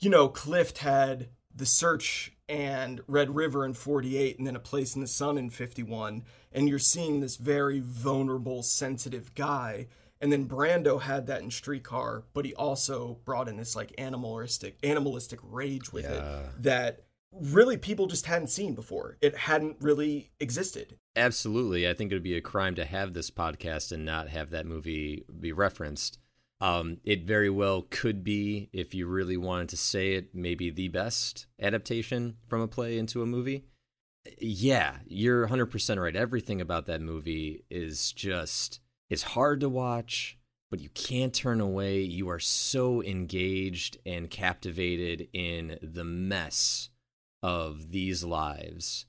you 0.00 0.10
know 0.10 0.28
clift 0.28 0.78
had 0.78 1.28
the 1.54 1.64
search 1.64 2.32
and 2.50 3.00
red 3.06 3.34
river 3.34 3.64
in 3.64 3.72
48 3.72 4.36
and 4.38 4.46
then 4.46 4.56
a 4.56 4.60
place 4.60 4.94
in 4.94 5.00
the 5.00 5.06
sun 5.06 5.38
in 5.38 5.48
51 5.50 6.24
and 6.52 6.68
you're 6.68 6.78
seeing 6.80 7.20
this 7.20 7.36
very 7.36 7.78
vulnerable 7.80 8.62
sensitive 8.62 9.32
guy 9.34 9.86
and 10.20 10.32
then 10.32 10.46
brando 10.48 11.00
had 11.00 11.26
that 11.28 11.42
in 11.42 11.50
streetcar 11.50 12.24
but 12.34 12.44
he 12.44 12.52
also 12.54 13.18
brought 13.24 13.48
in 13.48 13.56
this 13.56 13.76
like 13.76 13.94
animalistic 13.96 14.76
animalistic 14.82 15.38
rage 15.42 15.92
with 15.92 16.04
Yeah. 16.04 16.40
it 16.40 16.62
that 16.62 17.02
really 17.32 17.76
people 17.76 18.08
just 18.08 18.26
hadn't 18.26 18.48
seen 18.48 18.74
before 18.74 19.16
it 19.20 19.36
hadn't 19.36 19.76
really 19.80 20.30
existed 20.40 20.96
Absolutely. 21.16 21.88
I 21.88 21.92
think 21.94 22.12
it 22.12 22.14
would 22.14 22.22
be 22.22 22.36
a 22.36 22.40
crime 22.40 22.76
to 22.76 22.84
have 22.84 23.14
this 23.14 23.32
podcast 23.32 23.90
and 23.90 24.04
not 24.04 24.28
have 24.28 24.50
that 24.50 24.64
movie 24.64 25.24
be 25.40 25.50
referenced. 25.50 26.18
Um, 26.60 26.98
it 27.04 27.24
very 27.24 27.48
well 27.48 27.86
could 27.88 28.22
be, 28.22 28.68
if 28.72 28.94
you 28.94 29.06
really 29.06 29.38
wanted 29.38 29.70
to 29.70 29.76
say 29.76 30.12
it, 30.12 30.34
maybe 30.34 30.70
the 30.70 30.88
best 30.88 31.46
adaptation 31.60 32.36
from 32.48 32.60
a 32.60 32.68
play 32.68 32.98
into 32.98 33.22
a 33.22 33.26
movie. 33.26 33.64
Yeah, 34.38 34.96
you're 35.06 35.48
100% 35.48 36.02
right. 36.02 36.14
Everything 36.14 36.60
about 36.60 36.84
that 36.86 37.00
movie 37.00 37.64
is 37.70 38.12
just, 38.12 38.80
it's 39.08 39.22
hard 39.22 39.60
to 39.60 39.70
watch, 39.70 40.36
but 40.70 40.80
you 40.80 40.90
can't 40.90 41.32
turn 41.32 41.60
away. 41.60 42.00
You 42.02 42.28
are 42.28 42.38
so 42.38 43.02
engaged 43.02 43.96
and 44.04 44.28
captivated 44.28 45.28
in 45.32 45.78
the 45.80 46.04
mess 46.04 46.90
of 47.42 47.90
these 47.90 48.22
lives. 48.22 49.06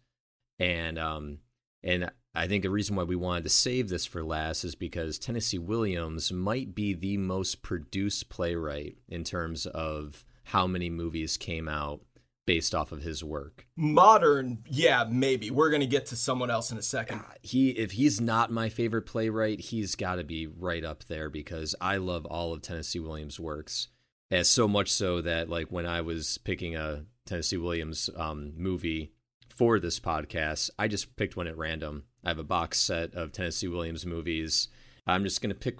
And, 0.57 0.97
um, 0.97 1.39
and 1.83 2.11
I 2.33 2.47
think 2.47 2.63
the 2.63 2.69
reason 2.69 2.95
why 2.95 3.03
we 3.03 3.15
wanted 3.15 3.43
to 3.43 3.49
save 3.49 3.89
this 3.89 4.05
for 4.05 4.23
last 4.23 4.63
is 4.63 4.75
because 4.75 5.19
Tennessee 5.19 5.57
Williams 5.57 6.31
might 6.31 6.73
be 6.73 6.93
the 6.93 7.17
most 7.17 7.61
produced 7.61 8.29
playwright 8.29 8.97
in 9.09 9.23
terms 9.23 9.65
of 9.65 10.25
how 10.45 10.65
many 10.65 10.89
movies 10.89 11.35
came 11.35 11.67
out 11.67 12.01
based 12.47 12.73
off 12.73 12.91
of 12.91 13.03
his 13.03 13.23
work. 13.23 13.67
modern 13.75 14.63
yeah 14.65 15.05
maybe 15.07 15.51
we're 15.51 15.69
gonna 15.69 15.85
get 15.85 16.07
to 16.07 16.15
someone 16.15 16.49
else 16.49 16.71
in 16.71 16.77
a 16.77 16.81
second 16.81 17.21
He 17.41 17.69
if 17.71 17.91
he's 17.91 18.19
not 18.19 18.49
my 18.49 18.67
favorite 18.69 19.03
playwright, 19.03 19.59
he's 19.59 19.95
got 19.95 20.15
to 20.15 20.23
be 20.23 20.47
right 20.47 20.83
up 20.83 21.03
there 21.05 21.29
because 21.29 21.75
I 21.79 21.97
love 21.97 22.25
all 22.25 22.53
of 22.53 22.61
Tennessee 22.61 22.99
Williams' 22.99 23.39
works. 23.39 23.89
As 24.29 24.49
so 24.49 24.67
much 24.67 24.91
so 24.91 25.21
that 25.21 25.49
like 25.49 25.71
when 25.71 25.85
I 25.85 26.01
was 26.01 26.37
picking 26.39 26.75
a 26.75 27.05
Tennessee 27.25 27.57
Williams 27.57 28.09
um, 28.15 28.53
movie 28.57 29.13
for 29.49 29.79
this 29.79 29.99
podcast, 29.99 30.69
I 30.79 30.87
just 30.87 31.15
picked 31.15 31.35
one 31.35 31.47
at 31.47 31.57
random. 31.57 32.05
I 32.23 32.29
have 32.29 32.39
a 32.39 32.43
box 32.43 32.79
set 32.79 33.13
of 33.13 33.31
Tennessee 33.31 33.67
Williams 33.67 34.05
movies. 34.05 34.67
I'm 35.07 35.23
just 35.23 35.41
gonna 35.41 35.55
pick, 35.55 35.77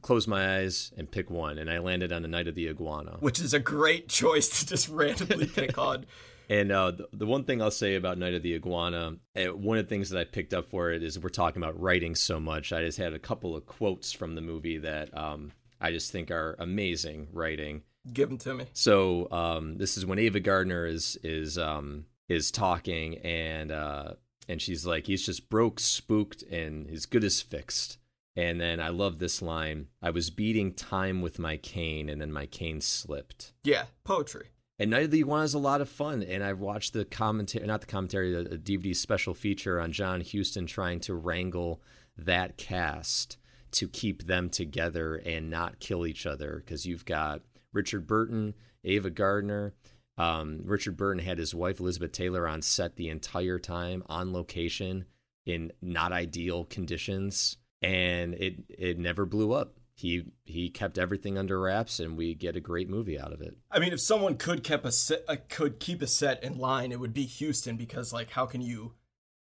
close 0.00 0.26
my 0.26 0.58
eyes 0.58 0.92
and 0.96 1.10
pick 1.10 1.30
one, 1.30 1.58
and 1.58 1.70
I 1.70 1.78
landed 1.78 2.12
on 2.12 2.22
the 2.22 2.28
Night 2.28 2.48
of 2.48 2.54
the 2.54 2.68
Iguana. 2.68 3.18
which 3.20 3.40
is 3.40 3.52
a 3.52 3.60
great 3.60 4.08
choice 4.08 4.60
to 4.60 4.66
just 4.66 4.88
randomly 4.88 5.46
pick 5.54 5.76
on 5.76 6.06
And 6.48 6.72
uh, 6.72 6.90
the, 6.90 7.08
the 7.12 7.26
one 7.26 7.44
thing 7.44 7.62
I'll 7.62 7.70
say 7.70 7.94
about 7.94 8.18
Night 8.18 8.34
of 8.34 8.42
the 8.42 8.54
Iguana, 8.54 9.16
uh, 9.36 9.44
one 9.56 9.78
of 9.78 9.86
the 9.86 9.88
things 9.88 10.10
that 10.10 10.18
I 10.18 10.24
picked 10.24 10.52
up 10.52 10.66
for 10.66 10.90
it 10.90 11.02
is 11.02 11.18
we're 11.18 11.30
talking 11.30 11.62
about 11.62 11.80
writing 11.80 12.14
so 12.14 12.38
much. 12.40 12.72
I 12.72 12.82
just 12.82 12.98
had 12.98 13.14
a 13.14 13.18
couple 13.18 13.56
of 13.56 13.64
quotes 13.66 14.12
from 14.12 14.34
the 14.34 14.40
movie 14.40 14.78
that 14.78 15.16
um, 15.16 15.52
I 15.80 15.92
just 15.92 16.12
think 16.12 16.30
are 16.30 16.56
amazing 16.58 17.28
writing. 17.32 17.82
Give 18.12 18.28
them 18.28 18.38
to 18.38 18.54
me. 18.54 18.66
So 18.72 19.28
um, 19.30 19.78
this 19.78 19.96
is 19.96 20.04
when 20.04 20.18
Ava 20.18 20.40
Gardner 20.40 20.84
is 20.84 21.16
is 21.22 21.56
um, 21.56 22.06
is 22.28 22.50
talking, 22.50 23.18
and 23.18 23.70
uh, 23.70 24.14
and 24.48 24.60
she's 24.60 24.86
like, 24.86 25.06
he's 25.06 25.24
just 25.24 25.48
broke, 25.48 25.80
spooked, 25.80 26.42
and 26.42 26.88
his 26.88 27.06
good 27.06 27.24
as 27.24 27.40
fixed. 27.40 27.98
And 28.34 28.60
then 28.60 28.80
I 28.80 28.88
love 28.88 29.18
this 29.18 29.42
line: 29.42 29.88
"I 30.00 30.10
was 30.10 30.30
beating 30.30 30.72
time 30.72 31.20
with 31.20 31.38
my 31.38 31.58
cane, 31.58 32.08
and 32.08 32.20
then 32.20 32.32
my 32.32 32.46
cane 32.46 32.80
slipped." 32.80 33.52
Yeah, 33.62 33.84
poetry. 34.04 34.48
And 34.78 34.90
Night 34.90 35.04
of 35.04 35.10
the 35.10 35.20
Iguana 35.20 35.44
is 35.44 35.54
a 35.54 35.58
lot 35.58 35.82
of 35.82 35.88
fun, 35.88 36.22
and 36.22 36.42
I've 36.42 36.58
watched 36.58 36.92
the 36.94 37.04
commentary, 37.04 37.66
not 37.66 37.82
the 37.82 37.86
commentary, 37.86 38.32
the, 38.32 38.56
the 38.56 38.58
DVD 38.58 38.96
special 38.96 39.34
feature 39.34 39.78
on 39.78 39.92
John 39.92 40.22
Huston 40.22 40.66
trying 40.66 41.00
to 41.00 41.14
wrangle 41.14 41.82
that 42.16 42.56
cast 42.56 43.36
to 43.72 43.88
keep 43.88 44.26
them 44.26 44.48
together 44.48 45.16
and 45.16 45.50
not 45.50 45.78
kill 45.78 46.06
each 46.06 46.26
other 46.26 46.62
because 46.64 46.86
you've 46.86 47.04
got 47.04 47.42
Richard 47.72 48.06
Burton, 48.06 48.54
Ava 48.84 49.10
Gardner. 49.10 49.74
Um, 50.18 50.60
Richard 50.64 50.96
Burton 50.96 51.24
had 51.24 51.38
his 51.38 51.54
wife 51.54 51.80
Elizabeth 51.80 52.12
Taylor 52.12 52.46
on 52.46 52.62
set 52.62 52.96
the 52.96 53.08
entire 53.08 53.58
time 53.58 54.02
on 54.06 54.32
location 54.32 55.06
in 55.46 55.72
not 55.80 56.12
ideal 56.12 56.64
conditions, 56.64 57.56
and 57.80 58.34
it 58.34 58.56
it 58.68 58.98
never 58.98 59.24
blew 59.24 59.52
up. 59.52 59.78
He 59.94 60.24
he 60.44 60.68
kept 60.68 60.98
everything 60.98 61.38
under 61.38 61.60
wraps, 61.60 61.98
and 61.98 62.16
we 62.16 62.34
get 62.34 62.56
a 62.56 62.60
great 62.60 62.88
movie 62.88 63.18
out 63.18 63.32
of 63.32 63.40
it. 63.40 63.56
I 63.70 63.78
mean, 63.78 63.92
if 63.92 64.00
someone 64.00 64.36
could 64.36 64.62
keep 64.62 64.84
a 64.84 64.92
set, 64.92 65.24
uh, 65.28 65.36
could 65.48 65.80
keep 65.80 66.02
a 66.02 66.06
set 66.06 66.42
in 66.42 66.58
line, 66.58 66.92
it 66.92 67.00
would 67.00 67.14
be 67.14 67.26
Huston 67.26 67.76
because 67.76 68.12
like, 68.12 68.30
how 68.30 68.46
can 68.46 68.60
you? 68.60 68.94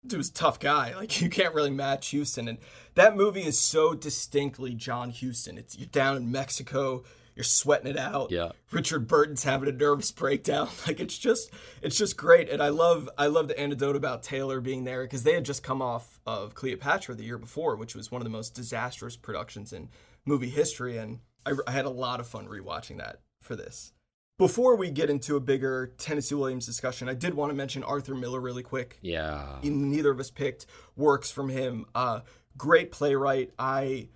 Dude's 0.05 0.29
a 0.29 0.33
tough 0.33 0.59
guy. 0.59 0.93
Like 0.95 1.21
you 1.21 1.29
can't 1.29 1.53
really 1.53 1.69
match 1.71 2.11
Huston, 2.11 2.47
and 2.47 2.59
that 2.95 3.15
movie 3.15 3.43
is 3.43 3.59
so 3.59 3.93
distinctly 3.93 4.73
John 4.73 5.11
Huston. 5.11 5.57
It's 5.57 5.77
you're 5.77 5.87
down 5.87 6.17
in 6.17 6.31
Mexico 6.31 7.03
you're 7.41 7.45
sweating 7.45 7.87
it 7.87 7.97
out. 7.97 8.29
Yeah. 8.29 8.51
Richard 8.69 9.07
Burton's 9.07 9.43
having 9.43 9.67
a 9.67 9.71
nervous 9.71 10.11
breakdown. 10.11 10.69
Like 10.87 10.99
it's 10.99 11.17
just 11.17 11.51
it's 11.81 11.97
just 11.97 12.17
great. 12.17 12.49
And 12.49 12.61
I 12.61 12.69
love 12.69 13.09
I 13.17 13.27
love 13.27 13.47
the 13.47 13.59
anecdote 13.59 13.95
about 13.95 14.21
Taylor 14.21 14.61
being 14.61 14.83
there 14.83 15.03
because 15.03 15.23
they 15.23 15.33
had 15.33 15.43
just 15.43 15.63
come 15.63 15.81
off 15.81 16.19
of 16.25 16.53
Cleopatra 16.53 17.15
the 17.15 17.23
year 17.23 17.37
before, 17.37 17.75
which 17.75 17.95
was 17.95 18.11
one 18.11 18.21
of 18.21 18.25
the 18.25 18.29
most 18.31 18.53
disastrous 18.53 19.17
productions 19.17 19.73
in 19.73 19.89
movie 20.25 20.49
history. 20.49 20.97
And 20.97 21.19
I, 21.45 21.53
I 21.65 21.71
had 21.71 21.85
a 21.85 21.89
lot 21.89 22.19
of 22.19 22.27
fun 22.27 22.47
rewatching 22.47 22.97
that 22.97 23.21
for 23.41 23.55
this. 23.55 23.93
Before 24.37 24.75
we 24.75 24.91
get 24.91 25.09
into 25.09 25.35
a 25.35 25.39
bigger 25.39 25.93
Tennessee 25.97 26.35
Williams 26.35 26.65
discussion, 26.65 27.09
I 27.09 27.13
did 27.15 27.33
want 27.33 27.51
to 27.51 27.55
mention 27.55 27.83
Arthur 27.83 28.15
Miller 28.15 28.39
really 28.39 28.63
quick. 28.63 28.97
Yeah. 29.01 29.59
Neither 29.63 30.11
of 30.11 30.19
us 30.19 30.29
picked 30.31 30.67
works 30.95 31.31
from 31.31 31.49
him. 31.49 31.85
Uh, 31.95 32.21
great 32.57 32.91
playwright. 32.91 33.51
I 33.57 34.09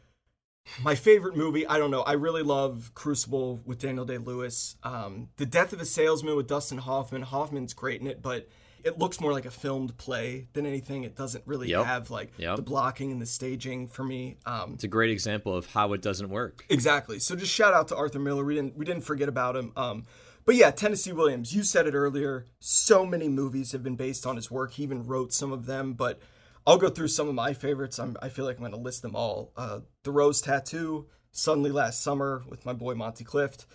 my 0.83 0.95
favorite 0.95 1.35
movie, 1.35 1.65
I 1.67 1.77
don't 1.77 1.91
know. 1.91 2.01
I 2.01 2.13
really 2.13 2.43
love 2.43 2.91
Crucible 2.93 3.61
with 3.65 3.79
Daniel 3.79 4.05
Day 4.05 4.17
Lewis. 4.17 4.75
Um, 4.83 5.29
the 5.37 5.45
Death 5.45 5.73
of 5.73 5.81
a 5.81 5.85
Salesman 5.85 6.35
with 6.35 6.47
Dustin 6.47 6.79
Hoffman. 6.79 7.21
Hoffman's 7.21 7.73
great 7.73 8.01
in 8.01 8.07
it, 8.07 8.21
but 8.21 8.47
it 8.83 8.99
looks 8.99 9.19
more 9.19 9.31
like 9.31 9.45
a 9.45 9.51
filmed 9.51 9.97
play 9.97 10.47
than 10.53 10.65
anything. 10.65 11.03
It 11.03 11.15
doesn't 11.15 11.43
really 11.47 11.69
Yep. 11.69 11.85
have 11.85 12.11
like 12.11 12.31
Yep. 12.37 12.57
the 12.57 12.61
blocking 12.61 13.11
and 13.11 13.21
the 13.21 13.25
staging 13.25 13.87
for 13.87 14.03
me. 14.03 14.37
Um, 14.45 14.73
It's 14.75 14.83
a 14.83 14.87
great 14.87 15.09
example 15.09 15.55
of 15.55 15.67
how 15.67 15.93
it 15.93 16.01
doesn't 16.01 16.29
work. 16.29 16.65
Exactly. 16.69 17.17
So 17.19 17.35
just 17.35 17.51
shout 17.51 17.73
out 17.73 17.87
to 17.87 17.95
Arthur 17.95 18.19
Miller. 18.19 18.43
We 18.45 18.55
didn't 18.55 18.77
we 18.77 18.85
didn't 18.85 19.03
forget 19.03 19.27
about 19.29 19.55
him. 19.55 19.71
Um, 19.75 20.05
but 20.45 20.53
yeah, 20.55 20.69
Tennessee 20.69 21.11
Williams. 21.13 21.55
You 21.55 21.63
said 21.63 21.87
it 21.87 21.95
earlier. 21.95 22.45
So 22.59 23.05
many 23.07 23.27
movies 23.27 23.71
have 23.71 23.81
been 23.81 23.95
based 23.95 24.27
on 24.27 24.35
his 24.35 24.51
work. 24.51 24.73
He 24.73 24.83
even 24.83 25.07
wrote 25.07 25.33
some 25.33 25.51
of 25.51 25.65
them. 25.65 25.93
But 25.93 26.19
I'll 26.67 26.77
go 26.77 26.89
through 26.89 27.09
some 27.09 27.27
of 27.27 27.35
my 27.35 27.53
favorites. 27.53 27.99
I'm, 27.99 28.17
I 28.21 28.29
feel 28.29 28.45
like 28.45 28.55
I'm 28.57 28.61
going 28.61 28.71
to 28.71 28.77
list 28.77 29.01
them 29.01 29.15
all. 29.15 29.51
Uh, 29.55 29.81
the 30.03 30.11
Rose 30.11 30.41
Tattoo, 30.41 31.07
Suddenly 31.31 31.71
Last 31.71 32.01
Summer 32.01 32.43
with 32.49 32.65
my 32.65 32.73
boy 32.73 32.95
Monty 32.95 33.23
Clift. 33.23 33.65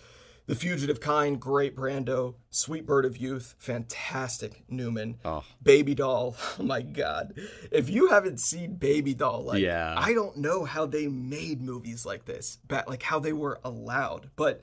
The 0.47 0.55
Fugitive 0.55 0.99
Kind, 0.99 1.39
great 1.39 1.75
Brando. 1.77 2.35
Sweet 2.49 2.85
Bird 2.85 3.05
of 3.05 3.15
Youth, 3.15 3.55
fantastic 3.57 4.63
Newman. 4.67 5.19
Oh. 5.23 5.43
Baby 5.63 5.95
Doll, 5.95 6.35
oh 6.59 6.63
my 6.63 6.81
god. 6.81 7.39
If 7.71 7.89
you 7.89 8.09
haven't 8.09 8.39
seen 8.41 8.75
Baby 8.75 9.13
Doll, 9.13 9.43
like 9.43 9.61
Yeah. 9.61 9.95
I 9.97 10.13
don't 10.13 10.37
know 10.37 10.65
how 10.65 10.85
they 10.85 11.07
made 11.07 11.61
movies 11.61 12.05
like 12.05 12.25
this, 12.25 12.57
ba- 12.67 12.83
like 12.87 13.03
how 13.03 13.19
they 13.19 13.31
were 13.33 13.59
allowed. 13.63 14.31
But 14.35 14.61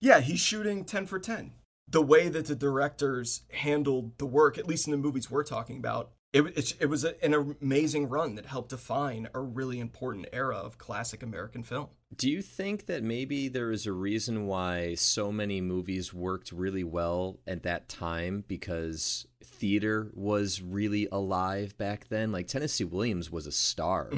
yeah, 0.00 0.20
he's 0.20 0.40
shooting 0.40 0.84
10 0.84 1.06
for 1.06 1.18
10. 1.18 1.52
The 1.88 2.02
way 2.02 2.28
that 2.28 2.46
the 2.46 2.56
directors 2.56 3.42
handled 3.52 4.18
the 4.18 4.26
work, 4.26 4.58
at 4.58 4.66
least 4.66 4.86
in 4.86 4.90
the 4.90 4.96
movies 4.98 5.30
we're 5.30 5.44
talking 5.44 5.78
about, 5.78 6.10
it, 6.32 6.42
it, 6.56 6.74
it 6.80 6.86
was 6.86 7.04
a, 7.04 7.22
an 7.24 7.56
amazing 7.60 8.08
run 8.08 8.36
that 8.36 8.46
helped 8.46 8.70
define 8.70 9.28
a 9.34 9.40
really 9.40 9.80
important 9.80 10.28
era 10.32 10.56
of 10.56 10.78
classic 10.78 11.22
American 11.22 11.62
film. 11.62 11.88
Do 12.14 12.30
you 12.30 12.40
think 12.42 12.86
that 12.86 13.02
maybe 13.02 13.48
there 13.48 13.72
is 13.72 13.86
a 13.86 13.92
reason 13.92 14.46
why 14.46 14.94
so 14.94 15.32
many 15.32 15.60
movies 15.60 16.14
worked 16.14 16.52
really 16.52 16.84
well 16.84 17.38
at 17.46 17.62
that 17.64 17.88
time 17.88 18.44
because 18.46 19.26
theater 19.42 20.10
was 20.14 20.62
really 20.62 21.08
alive 21.10 21.76
back 21.78 22.08
then? 22.08 22.30
Like 22.32 22.46
Tennessee 22.46 22.84
Williams 22.84 23.30
was 23.30 23.46
a 23.46 23.52
star. 23.52 24.10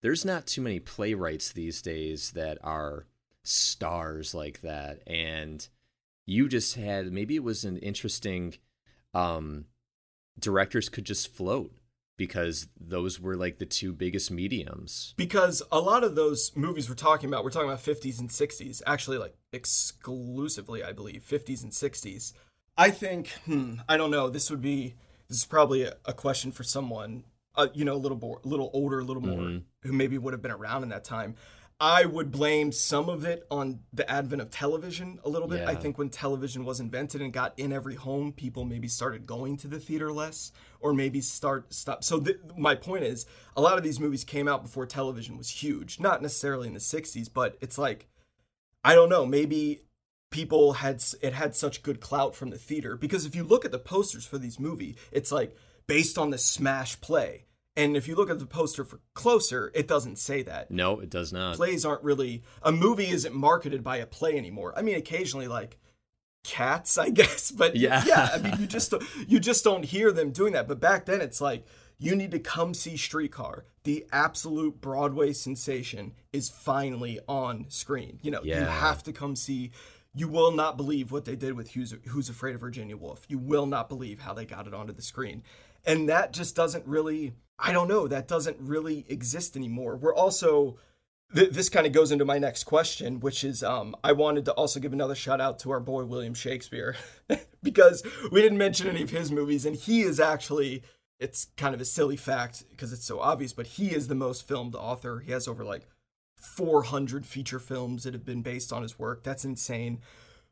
There's 0.00 0.24
not 0.24 0.46
too 0.46 0.62
many 0.62 0.80
playwrights 0.80 1.52
these 1.52 1.80
days 1.82 2.32
that 2.32 2.58
are 2.62 3.06
stars 3.44 4.34
like 4.34 4.60
that 4.60 5.00
and 5.06 5.66
you 6.26 6.48
just 6.48 6.76
had 6.76 7.12
maybe 7.12 7.34
it 7.34 7.42
was 7.42 7.64
an 7.64 7.76
interesting 7.78 8.54
um 9.14 9.64
directors 10.38 10.88
could 10.88 11.04
just 11.04 11.32
float 11.34 11.72
because 12.18 12.68
those 12.78 13.18
were 13.18 13.36
like 13.36 13.58
the 13.58 13.66
two 13.66 13.92
biggest 13.92 14.30
mediums. 14.30 15.14
because 15.16 15.62
a 15.72 15.80
lot 15.80 16.04
of 16.04 16.14
those 16.14 16.52
movies 16.54 16.88
we're 16.88 16.94
talking 16.94 17.28
about, 17.28 17.42
we're 17.42 17.50
talking 17.50 17.68
about 17.68 17.82
50s 17.82 18.20
and 18.20 18.28
60s, 18.28 18.82
actually, 18.86 19.18
like 19.18 19.34
exclusively, 19.52 20.82
I 20.84 20.92
believe, 20.92 21.22
50s 21.28 21.62
and 21.62 21.72
60s. 21.72 22.32
I 22.76 22.90
think, 22.90 23.28
hmm, 23.44 23.74
I 23.88 23.96
don't 23.96 24.10
know. 24.10 24.28
This 24.30 24.50
would 24.50 24.62
be, 24.62 24.94
this 25.28 25.38
is 25.38 25.44
probably 25.44 25.82
a, 25.82 25.94
a 26.04 26.12
question 26.12 26.52
for 26.52 26.62
someone, 26.62 27.24
uh, 27.54 27.68
you 27.74 27.84
know, 27.84 27.94
a 27.94 27.98
little 27.98 28.18
more, 28.18 28.40
a 28.44 28.48
little 28.48 28.70
older, 28.72 29.00
a 29.00 29.04
little 29.04 29.22
more, 29.22 29.40
Mhm. 29.40 29.62
who 29.82 29.92
maybe 29.92 30.16
would 30.18 30.32
have 30.32 30.42
been 30.42 30.50
around 30.52 30.82
in 30.82 30.88
that 30.90 31.04
time. 31.04 31.34
I 31.82 32.04
would 32.04 32.30
blame 32.30 32.70
some 32.70 33.08
of 33.08 33.24
it 33.24 33.44
on 33.50 33.80
the 33.92 34.08
advent 34.08 34.40
of 34.40 34.52
television 34.52 35.18
a 35.24 35.28
little 35.28 35.48
bit. 35.48 35.66
I 35.66 35.74
think 35.74 35.98
when 35.98 36.10
television 36.10 36.64
was 36.64 36.78
invented 36.78 37.20
and 37.20 37.32
got 37.32 37.58
in 37.58 37.72
every 37.72 37.96
home, 37.96 38.32
people 38.32 38.64
maybe 38.64 38.86
started 38.86 39.26
going 39.26 39.56
to 39.56 39.66
the 39.66 39.80
theater 39.80 40.12
less, 40.12 40.52
or 40.78 40.94
maybe 40.94 41.20
start 41.20 41.74
stop. 41.74 42.04
So 42.04 42.20
th- 42.20 42.38
my 42.56 42.76
point 42.76 43.02
is, 43.02 43.26
a 43.56 43.60
lot 43.60 43.78
of 43.78 43.82
these 43.82 43.98
movies 43.98 44.22
came 44.22 44.46
out 44.46 44.62
before 44.62 44.86
television 44.86 45.36
was 45.36 45.50
huge. 45.50 45.98
Not 45.98 46.22
necessarily 46.22 46.68
in 46.68 46.74
the 46.74 46.78
'60s, 46.78 47.28
but 47.34 47.58
it's 47.60 47.78
like, 47.78 48.06
I 48.84 48.94
don't 48.94 49.08
know, 49.08 49.26
maybe 49.26 49.82
people 50.30 50.74
had 50.74 51.02
it 51.20 51.32
had 51.32 51.56
such 51.56 51.82
good 51.82 51.98
clout 51.98 52.36
from 52.36 52.50
the 52.50 52.58
theater 52.58 52.96
because 52.96 53.26
if 53.26 53.34
you 53.34 53.42
look 53.42 53.64
at 53.64 53.72
the 53.72 53.80
posters 53.80 54.24
for 54.24 54.38
these 54.38 54.60
movie, 54.60 54.96
it's 55.10 55.32
like 55.32 55.56
based 55.88 56.16
on 56.16 56.30
the 56.30 56.38
smash 56.38 57.00
play. 57.00 57.46
And 57.76 57.96
if 57.96 58.06
you 58.06 58.14
look 58.14 58.28
at 58.28 58.38
the 58.38 58.46
poster 58.46 58.84
for 58.84 59.00
Closer, 59.14 59.72
it 59.74 59.88
doesn't 59.88 60.18
say 60.18 60.42
that 60.42 60.70
No, 60.70 61.00
it 61.00 61.08
does 61.10 61.32
not. 61.32 61.56
plays 61.56 61.84
aren't 61.86 62.02
really 62.02 62.42
a 62.62 62.70
movie 62.72 63.08
isn't 63.08 63.34
marketed 63.34 63.82
by 63.82 63.96
a 63.96 64.06
play 64.06 64.36
anymore. 64.36 64.74
I 64.76 64.82
mean, 64.82 64.96
occasionally 64.96 65.48
like 65.48 65.78
cats, 66.44 66.98
I 66.98 67.10
guess, 67.20 67.50
but 67.50 67.76
Yeah. 67.76 68.02
yeah. 68.06 68.30
I 68.34 68.38
mean, 68.38 68.54
you 68.60 68.66
just 68.66 68.90
don't- 68.90 69.04
you 69.28 69.40
just 69.40 69.64
don't 69.64 69.84
hear 69.84 70.12
them 70.12 70.30
doing 70.32 70.52
that. 70.52 70.68
But 70.68 70.80
back 70.80 71.06
then, 71.06 71.20
it's 71.20 71.40
like 71.40 71.64
you 71.98 72.16
need 72.16 72.30
to 72.32 72.38
come 72.38 72.74
see 72.74 72.96
Streetcar. 72.96 73.64
The 73.84 74.06
absolute 74.12 74.80
Broadway 74.80 75.32
sensation 75.32 76.12
is 76.32 76.50
finally 76.50 77.20
on 77.28 77.66
screen. 77.68 78.18
You 78.22 78.32
know, 78.32 78.42
you 78.42 78.54
have 78.54 79.02
to 79.04 79.12
come 79.12 79.36
see. 79.36 79.70
You 80.14 80.28
will 80.28 80.50
not 80.52 80.76
believe 80.76 81.10
what 81.10 81.24
they 81.24 81.36
did 81.36 81.54
with 81.54 81.70
Who's, 81.70 81.94
Who's 82.08 82.28
Afraid 82.28 82.54
of 82.54 82.60
Virginia 82.60 82.96
Woolf. 82.98 83.24
You 83.28 83.38
will 83.38 83.64
not 83.66 83.88
believe 83.88 84.20
how 84.20 84.34
they 84.34 84.44
got 84.44 84.66
it 84.66 84.74
onto 84.74 84.92
the 84.92 85.00
screen. 85.00 85.42
And 85.86 86.08
that 86.08 86.32
just 86.32 86.54
doesn't 86.54 86.86
really, 86.86 87.32
I 87.62 87.72
don't 87.72 87.88
know, 87.88 88.08
that 88.08 88.26
doesn't 88.26 88.56
really 88.58 89.06
exist 89.08 89.56
anymore. 89.56 89.96
We're 89.96 90.14
also, 90.14 90.78
th- 91.34 91.50
this 91.50 91.68
kind 91.68 91.86
of 91.86 91.92
goes 91.92 92.10
into 92.10 92.24
my 92.24 92.38
next 92.38 92.64
question, 92.64 93.20
which 93.20 93.44
is 93.44 93.62
um, 93.62 93.94
I 94.02 94.12
wanted 94.12 94.44
to 94.46 94.52
also 94.52 94.80
give 94.80 94.92
another 94.92 95.14
shout 95.14 95.40
out 95.40 95.60
to 95.60 95.70
our 95.70 95.80
boy 95.80 96.04
William 96.04 96.34
Shakespeare 96.34 96.96
because 97.62 98.02
we 98.32 98.42
didn't 98.42 98.58
mention 98.58 98.88
any 98.88 99.02
of 99.02 99.10
his 99.10 99.30
movies, 99.30 99.64
and 99.64 99.76
he 99.76 100.02
is 100.02 100.20
actually. 100.20 100.82
It's 101.20 101.46
kind 101.56 101.72
of 101.72 101.80
a 101.80 101.84
silly 101.84 102.16
fact 102.16 102.64
because 102.68 102.92
it's 102.92 103.04
so 103.04 103.20
obvious, 103.20 103.52
but 103.52 103.68
he 103.68 103.92
is 103.92 104.08
the 104.08 104.14
most 104.16 104.48
filmed 104.48 104.74
author. 104.74 105.20
He 105.20 105.30
has 105.30 105.46
over 105.46 105.64
like 105.64 105.86
400 106.34 107.24
feature 107.24 107.60
films 107.60 108.02
that 108.02 108.12
have 108.12 108.24
been 108.24 108.42
based 108.42 108.72
on 108.72 108.82
his 108.82 108.98
work. 108.98 109.22
That's 109.22 109.44
insane. 109.44 110.00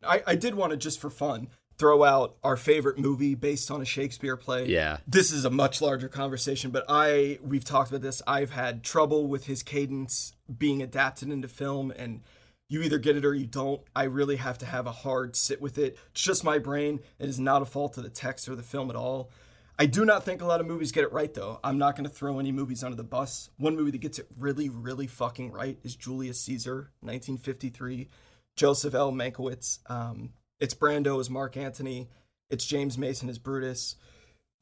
I, 0.07 0.23
I 0.29 0.35
did 0.37 0.55
want 0.55 0.71
to, 0.71 0.77
just 0.77 1.01
for 1.01 1.11
fun, 1.11 1.49
throw 1.81 2.05
out 2.05 2.37
our 2.45 2.59
favorite 2.59 2.99
movie 2.99 3.35
based 3.35 3.71
on 3.71 3.81
a 3.81 3.87
Shakespeare 3.87 4.37
play. 4.37 4.67
Yeah. 4.67 4.99
this 5.07 5.33
is 5.33 5.47
a 5.47 5.51
much 5.51 5.81
larger 5.81 6.09
conversation 6.09 6.71
but 6.71 6.85
i 6.89 7.39
we've 7.43 7.65
talked 7.65 7.89
about 7.91 8.03
this. 8.03 8.21
I've 8.27 8.51
had 8.51 8.85
trouble 8.85 9.27
with 9.27 9.47
his 9.47 9.63
cadence 9.63 10.35
being 10.59 10.83
adapted 10.83 11.31
into 11.31 11.49
film 11.49 11.91
and 11.91 12.21
you 12.69 12.83
either 12.83 12.99
get 12.99 13.17
it 13.17 13.25
or 13.25 13.35
you 13.35 13.47
don't. 13.47 13.81
I 13.97 14.05
really 14.05 14.37
have 14.37 14.59
to 14.59 14.67
have 14.67 14.87
a 14.87 14.93
hard 14.93 15.35
sit 15.35 15.61
with 15.61 15.79
it. 15.79 15.99
It's 16.13 16.23
just 16.23 16.45
my 16.45 16.59
brain. 16.59 17.01
It 17.19 17.29
is 17.29 17.41
not 17.41 17.63
a 17.63 17.65
fault 17.65 17.97
of 17.97 18.05
the 18.05 18.11
text 18.11 18.49
or 18.49 18.55
the 18.55 18.63
film 18.63 18.91
at 18.91 18.95
all. 18.95 19.31
I 19.79 19.87
do 19.87 20.05
not 20.05 20.25
think 20.25 20.43
a 20.43 20.47
lot 20.47 20.61
of 20.61 20.67
movies 20.67 20.93
get 20.93 21.05
it 21.05 21.13
right 21.13 21.33
though. 21.33 21.61
I'm 21.65 21.79
not 21.79 21.97
going 21.97 22.09
to 22.09 22.15
throw 22.15 22.39
any 22.39 22.53
movies 22.53 22.85
under 22.85 22.97
the 22.97 23.03
bus. 23.03 23.49
One 23.57 23.75
movie 23.75 23.91
that 23.93 24.03
gets 24.03 24.19
it 24.19 24.27
really 24.39 24.69
really 24.69 25.07
fucking 25.07 25.51
right 25.51 25.79
is 25.83 25.97
julius 25.97 26.39
caesar 26.43 26.91
1953 27.01 28.09
Joseph 28.57 28.95
L. 28.95 29.13
Mankiewicz. 29.13 29.79
Um, 29.89 30.35
it's 30.61 30.75
Brando 30.75 31.19
as 31.19 31.31
Mark 31.31 31.57
Antony. 31.57 32.09
It's 32.51 32.67
James 32.67 32.99
Mason 32.99 33.29
as 33.29 33.39
Brutus. 33.39 33.97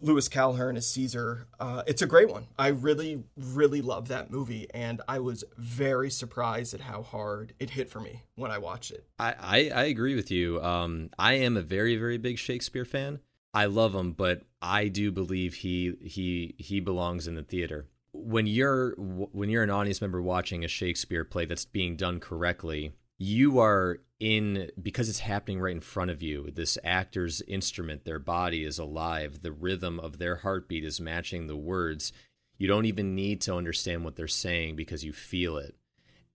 Louis 0.01 0.29
Calhern 0.29 0.77
as 0.77 0.89
Caesar. 0.91 1.49
Uh, 1.59 1.83
it's 1.87 2.03
a 2.03 2.07
great 2.07 2.31
one. 2.31 2.47
I 2.57 2.69
really, 2.69 3.25
really 3.37 3.83
love 3.83 4.09
that 4.09 4.31
movie, 4.31 4.69
and 4.73 5.01
I 5.09 5.19
was 5.19 5.43
very 5.57 6.09
surprised 6.09 6.73
at 6.73 6.83
how 6.83 7.03
hard 7.03 7.53
it 7.59 7.71
hit 7.71 7.91
for 7.91 7.99
me 7.99 8.23
when 8.37 8.53
I 8.53 8.59
watched 8.59 8.93
it. 8.93 9.05
I, 9.19 9.35
I, 9.41 9.57
I 9.75 9.85
agree 9.85 10.15
with 10.15 10.31
you. 10.31 10.63
Um, 10.63 11.11
I 11.19 11.35
am 11.35 11.57
a 11.57 11.63
very, 11.63 11.97
very 11.97 12.17
big 12.17 12.39
Shakespeare 12.39 12.85
fan. 12.85 13.19
I 13.53 13.65
love 13.65 13.95
him, 13.95 14.13
but 14.13 14.43
I 14.63 14.87
do 14.89 15.11
believe 15.11 15.55
he 15.55 15.95
he 16.01 16.55
he 16.59 16.81
belongs 16.81 17.27
in 17.27 17.35
the 17.35 17.43
theater. 17.43 17.89
When 18.13 18.47
you're 18.47 18.93
when 18.93 19.49
you're 19.49 19.63
an 19.63 19.71
audience 19.71 20.01
member 20.01 20.23
watching 20.23 20.65
a 20.65 20.69
Shakespeare 20.69 21.25
play 21.25 21.45
that's 21.45 21.65
being 21.65 21.97
done 21.97 22.21
correctly, 22.21 22.93
you 23.19 23.59
are 23.59 23.99
in 24.21 24.71
because 24.81 25.09
it's 25.09 25.21
happening 25.21 25.61
right 25.61 25.75
in 25.75 25.81
front 25.81 26.11
of 26.11 26.23
you 26.23 26.51
this 26.53 26.77
actor's 26.83 27.41
instrument 27.43 28.05
their 28.05 28.19
body 28.19 28.65
is 28.65 28.79
alive 28.79 29.43
the 29.43 29.53
rhythm 29.53 30.01
of 30.01 30.19
their 30.19 30.37
heartbeat 30.37 30.85
is 30.85 31.01
matching 31.01 31.47
the 31.47 31.57
words. 31.57 32.13
You 32.57 32.67
don't 32.67 32.87
even 32.87 33.15
need 33.15 33.41
to 33.43 33.55
understand 33.55 34.05
what 34.05 34.17
they're 34.17 34.27
saying 34.27 34.75
because 34.75 35.05
you 35.05 35.13
feel 35.13 35.59
it. 35.59 35.77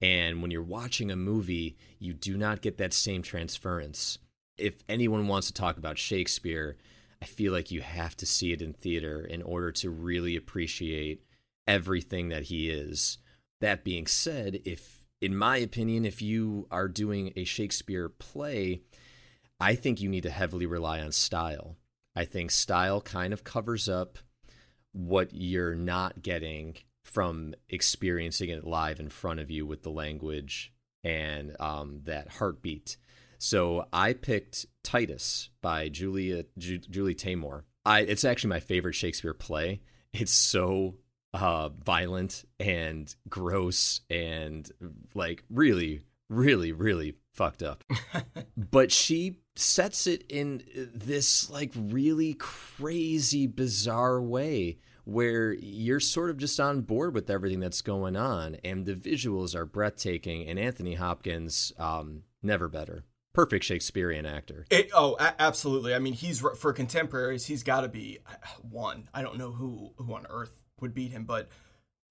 And 0.01 0.41
when 0.41 0.51
you're 0.51 0.63
watching 0.63 1.11
a 1.11 1.15
movie 1.15 1.77
you 1.99 2.13
do 2.13 2.37
not 2.37 2.61
get 2.61 2.77
that 2.77 2.93
same 2.93 3.21
transference. 3.21 4.19
If 4.57 4.83
anyone 4.87 5.27
wants 5.27 5.47
to 5.47 5.53
talk 5.53 5.77
about 5.77 5.97
shakespeare 5.97 6.77
i 7.21 7.25
feel 7.25 7.53
like 7.53 7.71
you 7.71 7.81
have 7.81 8.17
to 8.17 8.25
see 8.25 8.51
it 8.51 8.61
in 8.61 8.73
theater 8.73 9.23
in 9.23 9.41
order 9.41 9.71
to 9.71 9.89
really 9.89 10.35
appreciate 10.35 11.23
everything 11.65 12.29
that 12.29 12.43
he 12.43 12.69
is. 12.69 13.17
That 13.61 13.85
being 13.85 14.07
said 14.07 14.59
if 14.65 14.92
in 15.23 15.37
my 15.37 15.55
opinion, 15.55 16.03
if 16.03 16.21
you 16.21 16.67
are 16.69 16.89
doing 16.89 17.31
a 17.37 17.45
Shakespeare 17.45 18.09
play, 18.09 18.81
I 19.57 19.73
think 19.73 20.01
you 20.01 20.09
need 20.09 20.23
to 20.23 20.29
heavily 20.29 20.65
rely 20.65 20.99
on 20.99 21.13
style. 21.13 21.77
I 22.13 22.25
think 22.25 22.51
style 22.51 22.99
kind 22.99 23.31
of 23.31 23.45
covers 23.45 23.87
up 23.87 24.19
what 24.91 25.29
you're 25.31 25.75
not 25.75 26.21
getting 26.21 26.75
from 27.05 27.53
experiencing 27.69 28.49
it 28.49 28.67
live 28.67 28.99
in 28.99 29.07
front 29.07 29.39
of 29.39 29.49
you 29.49 29.65
with 29.65 29.83
the 29.83 29.91
language 29.91 30.73
and 31.05 31.55
um, 31.57 32.01
that 32.03 32.27
heartbeat. 32.27 32.97
So 33.37 33.85
I 33.93 34.11
picked 34.11 34.65
Titus 34.83 35.51
by 35.61 35.87
Julia 35.87 36.43
Ju- 36.57 36.79
Julie 36.79 37.15
Taymor. 37.15 37.63
I 37.85 38.01
it's 38.01 38.25
actually 38.25 38.49
my 38.49 38.59
favorite 38.59 38.95
Shakespeare 38.95 39.33
play. 39.33 39.83
It's 40.11 40.33
so 40.33 40.95
uh, 41.33 41.69
violent 41.69 42.45
and 42.59 43.13
gross 43.27 44.01
and 44.09 44.69
like 45.13 45.43
really, 45.49 46.01
really, 46.29 46.71
really 46.71 47.15
fucked 47.33 47.63
up. 47.63 47.83
but 48.57 48.91
she 48.91 49.39
sets 49.55 50.07
it 50.07 50.23
in 50.29 50.63
this 50.93 51.49
like 51.49 51.71
really 51.75 52.33
crazy, 52.35 53.47
bizarre 53.47 54.21
way 54.21 54.77
where 55.05 55.53
you're 55.53 55.99
sort 55.99 56.29
of 56.29 56.37
just 56.37 56.59
on 56.59 56.81
board 56.81 57.13
with 57.13 57.29
everything 57.29 57.59
that's 57.59 57.81
going 57.81 58.15
on, 58.15 58.55
and 58.63 58.85
the 58.85 58.93
visuals 58.93 59.53
are 59.53 59.65
breathtaking. 59.65 60.47
And 60.47 60.57
Anthony 60.57 60.93
Hopkins, 60.93 61.73
um, 61.77 62.23
never 62.41 62.69
better. 62.69 63.03
Perfect 63.33 63.65
Shakespearean 63.65 64.25
actor. 64.25 64.65
It, 64.69 64.91
oh, 64.93 65.17
a- 65.19 65.41
absolutely. 65.41 65.93
I 65.95 65.99
mean, 65.99 66.13
he's 66.13 66.39
for 66.39 66.71
contemporaries. 66.71 67.47
He's 67.47 67.63
got 67.63 67.81
to 67.81 67.89
be 67.89 68.19
uh, 68.25 68.35
one. 68.61 69.09
I 69.13 69.23
don't 69.23 69.37
know 69.37 69.51
who 69.51 69.93
who 69.97 70.13
on 70.13 70.25
earth 70.29 70.62
would 70.83 70.93
beat 70.93 71.11
him, 71.11 71.25
but 71.25 71.49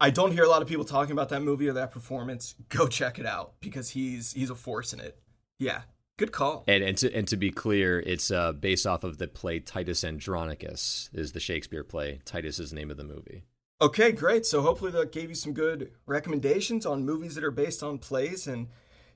I 0.00 0.10
don't 0.10 0.32
hear 0.32 0.42
a 0.42 0.48
lot 0.48 0.62
of 0.62 0.68
people 0.68 0.84
talking 0.84 1.12
about 1.12 1.28
that 1.28 1.42
movie 1.42 1.68
or 1.68 1.74
that 1.74 1.92
performance. 1.92 2.56
Go 2.68 2.88
check 2.88 3.20
it 3.20 3.26
out 3.26 3.54
because 3.60 3.90
he's 3.90 4.32
he's 4.32 4.50
a 4.50 4.56
force 4.56 4.92
in 4.92 4.98
it. 4.98 5.22
Yeah, 5.60 5.82
good 6.18 6.32
call. 6.32 6.64
And 6.66 6.82
and 6.82 6.98
to 6.98 7.14
and 7.14 7.28
to 7.28 7.36
be 7.36 7.52
clear, 7.52 8.00
it's 8.00 8.32
uh, 8.32 8.50
based 8.50 8.86
off 8.86 9.04
of 9.04 9.18
the 9.18 9.28
play 9.28 9.60
Titus 9.60 10.02
Andronicus 10.02 11.08
is 11.12 11.30
the 11.32 11.40
Shakespeare 11.40 11.84
play. 11.84 12.20
Titus 12.24 12.58
is 12.58 12.70
the 12.70 12.76
name 12.76 12.90
of 12.90 12.96
the 12.96 13.04
movie. 13.04 13.44
Okay, 13.80 14.12
great. 14.12 14.46
So 14.46 14.62
hopefully 14.62 14.92
that 14.92 15.10
gave 15.10 15.28
you 15.28 15.34
some 15.34 15.52
good 15.52 15.90
recommendations 16.06 16.86
on 16.86 17.04
movies 17.04 17.34
that 17.34 17.42
are 17.42 17.50
based 17.50 17.82
on 17.82 17.98
plays. 17.98 18.46
And 18.46 18.68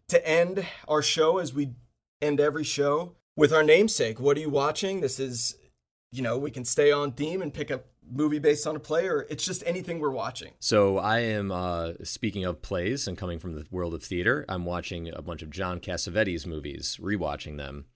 to 0.08 0.26
end 0.28 0.66
our 0.88 1.02
show, 1.02 1.38
as 1.38 1.54
we 1.54 1.74
end 2.20 2.40
every 2.40 2.64
show, 2.64 3.14
with 3.36 3.52
our 3.52 3.62
namesake, 3.62 4.18
what 4.18 4.36
are 4.36 4.40
you 4.40 4.50
watching? 4.50 5.02
This 5.02 5.20
is, 5.20 5.56
you 6.10 6.20
know, 6.20 6.36
we 6.36 6.50
can 6.50 6.64
stay 6.64 6.90
on 6.90 7.12
theme 7.12 7.42
and 7.42 7.54
pick 7.54 7.70
up 7.70 7.86
movie 8.10 8.38
based 8.38 8.66
on 8.66 8.76
a 8.76 8.80
play 8.80 9.06
or 9.08 9.26
it's 9.30 9.44
just 9.44 9.62
anything 9.66 9.98
we're 10.00 10.10
watching? 10.10 10.52
So 10.60 10.98
i 10.98 11.20
am 11.20 11.50
uh, 11.50 11.92
speaking 12.02 12.44
of 12.44 12.62
plays 12.62 13.06
and 13.08 13.16
coming 13.16 13.38
from 13.38 13.54
the 13.54 13.66
world 13.70 13.94
of 13.94 14.02
theater 14.02 14.44
i'm 14.48 14.64
watching 14.64 15.12
a 15.12 15.22
bunch 15.22 15.42
of 15.42 15.50
john 15.50 15.80
cassavetes 15.80 16.46
movies 16.46 16.98
rewatching 17.00 17.56
them. 17.56 17.86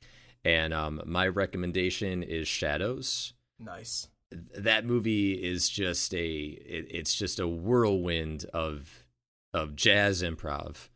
And 0.44 0.72
um, 0.72 1.02
my 1.04 1.28
recommendation 1.28 2.22
is 2.22 2.48
shadows. 2.48 3.34
Nice. 3.58 4.08
That 4.30 4.86
movie 4.86 5.32
is 5.32 5.68
just 5.68 6.14
a 6.14 6.18
it, 6.18 6.86
it's 6.90 7.14
just 7.14 7.38
a 7.38 7.48
whirlwind 7.48 8.46
of 8.54 9.04
of 9.52 9.76
jazz 9.76 10.22
improv 10.22 10.88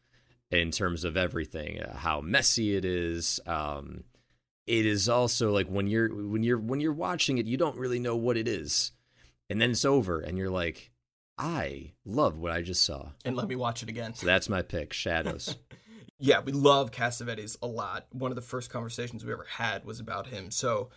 in 0.50 0.70
terms 0.70 1.04
of 1.04 1.16
everything 1.16 1.82
uh, 1.82 1.96
how 1.98 2.20
messy 2.20 2.76
it 2.76 2.84
is. 2.84 3.40
Um, 3.46 4.04
it 4.66 4.86
is 4.86 5.08
also 5.08 5.52
like 5.52 5.66
when 5.66 5.86
you're 5.86 6.08
when 6.08 6.42
you're 6.42 6.58
when 6.58 6.80
you're 6.80 6.92
watching 6.92 7.38
it 7.38 7.46
you 7.46 7.56
don't 7.56 7.76
really 7.76 7.98
know 7.98 8.16
what 8.16 8.36
it 8.36 8.48
is 8.48 8.92
and 9.50 9.60
then 9.60 9.70
it's 9.70 9.84
over 9.84 10.20
and 10.20 10.38
you're 10.38 10.50
like 10.50 10.90
i 11.38 11.92
love 12.04 12.38
what 12.38 12.52
i 12.52 12.62
just 12.62 12.84
saw. 12.84 13.10
And 13.24 13.36
let 13.36 13.48
me 13.48 13.56
watch 13.56 13.82
it 13.82 13.88
again. 13.88 14.14
So 14.14 14.26
that's 14.26 14.48
my 14.48 14.62
pick 14.62 14.92
shadows. 14.92 15.56
Yeah 16.20 16.40
we 16.40 16.52
love 16.52 16.92
cassavetes 16.92 17.56
a 17.60 17.66
lot. 17.66 18.06
One 18.12 18.30
of 18.30 18.36
the 18.36 18.40
first 18.40 18.70
conversations 18.70 19.24
we 19.24 19.32
ever 19.32 19.46
had 19.56 19.84
was 19.84 19.98
about 19.98 20.28
him. 20.28 20.50
So 20.52 20.88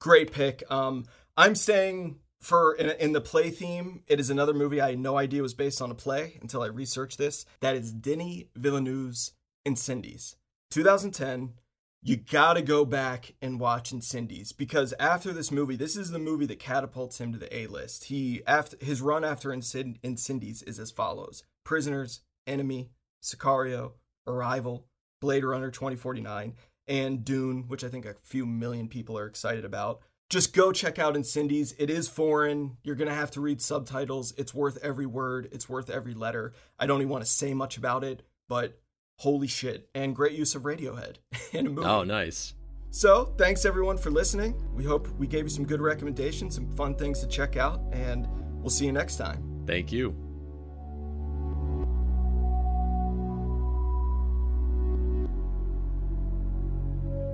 great 0.00 0.32
pick. 0.32 0.62
Um 0.70 1.06
i'm 1.36 1.54
staying 1.54 2.20
for 2.40 2.74
in, 2.74 2.90
in, 2.90 3.12
the 3.12 3.20
play 3.20 3.48
theme 3.50 4.02
it 4.06 4.20
is 4.20 4.28
another 4.28 4.52
movie 4.52 4.80
i 4.80 4.90
had 4.90 4.98
no 4.98 5.16
idea 5.16 5.40
was 5.40 5.54
based 5.54 5.80
on 5.80 5.90
a 5.90 5.94
play 5.94 6.38
until 6.42 6.62
i 6.62 6.66
researched 6.66 7.16
this. 7.16 7.46
That 7.60 7.74
is 7.74 7.92
denis 7.92 8.44
villeneuve's 8.54 9.32
incendies. 9.66 10.36
2010 10.70 11.54
you 12.02 12.16
gotta 12.16 12.62
go 12.62 12.84
back 12.84 13.34
and 13.42 13.58
watch 13.58 13.92
Incendies 13.92 14.56
because 14.56 14.94
after 15.00 15.32
this 15.32 15.50
movie, 15.50 15.76
this 15.76 15.96
is 15.96 16.10
the 16.10 16.18
movie 16.18 16.46
that 16.46 16.58
catapults 16.58 17.20
him 17.20 17.32
to 17.32 17.38
the 17.38 17.54
A 17.56 17.66
list. 17.66 18.04
He 18.04 18.42
after 18.46 18.76
his 18.80 19.00
run 19.00 19.24
after 19.24 19.52
Incend- 19.52 20.00
Incendies 20.02 20.66
is 20.66 20.78
as 20.78 20.90
follows: 20.90 21.42
Prisoners, 21.64 22.20
Enemy, 22.46 22.90
Sicario, 23.22 23.92
Arrival, 24.26 24.86
Blade 25.20 25.44
Runner 25.44 25.70
2049, 25.70 26.54
and 26.86 27.24
Dune, 27.24 27.64
which 27.68 27.82
I 27.82 27.88
think 27.88 28.04
a 28.04 28.14
few 28.22 28.46
million 28.46 28.88
people 28.88 29.18
are 29.18 29.26
excited 29.26 29.64
about. 29.64 30.00
Just 30.28 30.52
go 30.52 30.72
check 30.72 30.98
out 30.98 31.14
Incendies. 31.14 31.74
It 31.78 31.88
is 31.88 32.08
foreign. 32.08 32.78
You're 32.82 32.96
going 32.96 33.08
to 33.08 33.14
have 33.14 33.30
to 33.32 33.40
read 33.40 33.62
subtitles. 33.62 34.34
It's 34.36 34.52
worth 34.52 34.76
every 34.82 35.06
word, 35.06 35.48
it's 35.52 35.68
worth 35.68 35.88
every 35.88 36.14
letter. 36.14 36.52
I 36.78 36.86
don't 36.86 37.00
even 37.00 37.10
want 37.10 37.24
to 37.24 37.30
say 37.30 37.54
much 37.54 37.76
about 37.76 38.02
it, 38.02 38.22
but 38.48 38.78
holy 39.18 39.46
shit 39.46 39.88
and 39.94 40.14
great 40.14 40.32
use 40.32 40.54
of 40.54 40.62
radiohead 40.62 41.16
in 41.52 41.66
a 41.66 41.70
movie 41.70 41.86
oh 41.86 42.04
nice 42.04 42.54
so 42.90 43.32
thanks 43.36 43.64
everyone 43.64 43.96
for 43.96 44.10
listening 44.10 44.54
we 44.74 44.84
hope 44.84 45.08
we 45.18 45.26
gave 45.26 45.44
you 45.44 45.50
some 45.50 45.64
good 45.64 45.80
recommendations 45.80 46.54
some 46.54 46.70
fun 46.76 46.94
things 46.94 47.20
to 47.20 47.26
check 47.26 47.56
out 47.56 47.80
and 47.92 48.28
we'll 48.60 48.70
see 48.70 48.86
you 48.86 48.92
next 48.92 49.16
time 49.16 49.64
thank 49.66 49.90
you 49.90 50.14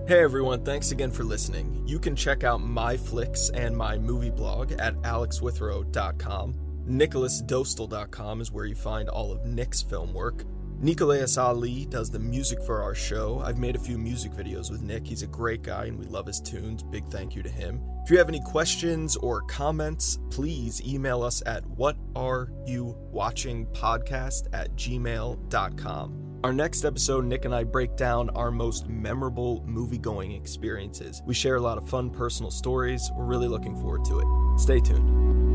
Hey 0.09 0.25
everyone, 0.25 0.65
thanks 0.65 0.91
again 0.91 1.13
for 1.13 1.23
listening. 1.23 1.85
You 1.87 2.01
can 2.01 2.17
check 2.17 2.43
out 2.43 2.61
my 2.61 2.97
flicks 2.97 3.51
and 3.51 3.75
my 3.75 3.97
movie 3.97 4.31
blog 4.31 4.73
at 4.73 5.01
alexwithrow.com. 5.03 6.55
NicholasDostal.com 6.89 8.41
is 8.41 8.51
where 8.51 8.65
you 8.67 8.75
find 8.75 9.09
all 9.09 9.31
of 9.31 9.47
Nick's 9.47 9.81
film 9.81 10.13
work. 10.13 10.45
Nikolaus 10.83 11.41
Ali 11.41 11.87
does 11.87 12.11
the 12.11 12.19
music 12.19 12.61
for 12.65 12.83
our 12.83 12.95
show. 12.95 13.39
I've 13.39 13.59
made 13.59 13.77
a 13.77 13.79
few 13.79 13.97
music 13.97 14.33
videos 14.33 14.69
with 14.69 14.83
Nick. 14.83 15.07
He's 15.07 15.23
a 15.23 15.29
great 15.29 15.63
guy 15.63 15.85
and 15.85 15.97
we 15.97 16.07
love 16.07 16.27
his 16.27 16.41
tunes. 16.41 16.83
Big 16.83 17.07
thank 17.07 17.37
you 17.37 17.43
to 17.45 17.49
him. 17.49 17.81
If 18.05 18.11
you 18.11 18.19
have 18.19 18.29
any 18.29 18.41
questions 18.41 19.15
or 19.15 19.43
comments, 19.43 20.19
please 20.31 20.83
email 20.85 21.23
us 21.23 21.41
at 21.47 21.63
whatareyouvwatchingpodcast 21.65 24.49
at 24.53 24.75
gmail.com. 24.75 26.41
Our 26.43 26.53
next 26.53 26.85
episode, 26.85 27.27
Nick 27.27 27.45
and 27.45 27.55
I 27.55 27.63
break 27.63 27.95
down 27.95 28.31
our 28.31 28.51
most 28.51 28.89
memorable 28.89 29.63
movie 29.65 29.99
going 29.99 30.33
experiences. 30.33 31.23
We 31.25 31.35
share 31.35 31.55
a 31.55 31.61
lot 31.61 31.79
of 31.79 31.89
fun 31.89 32.11
personal 32.11 32.51
stories. 32.51 33.09
We're 33.15 33.27
really 33.27 33.47
looking 33.47 33.77
forward 33.77 34.05
to 34.07 34.19
it. 34.19 34.27
Stay 34.59 34.81
tuned. 34.81 35.52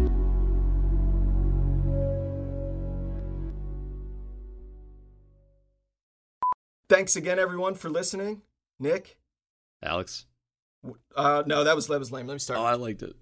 Thanks 6.90 7.16
again, 7.16 7.40
everyone, 7.40 7.76
for 7.76 7.90
listening. 7.90 8.42
Nick, 8.80 9.18
Alex. 9.84 10.26
Uh, 11.16 11.44
no, 11.46 11.64
that 11.64 11.76
was 11.76 11.88
that 11.88 12.00
was 12.00 12.12
lame. 12.12 12.28
Let 12.28 12.36
me 12.36 12.40
start. 12.40 12.60
Oh, 12.60 12.64
I 12.64 12.76
liked 12.76 13.02
it. 13.04 13.16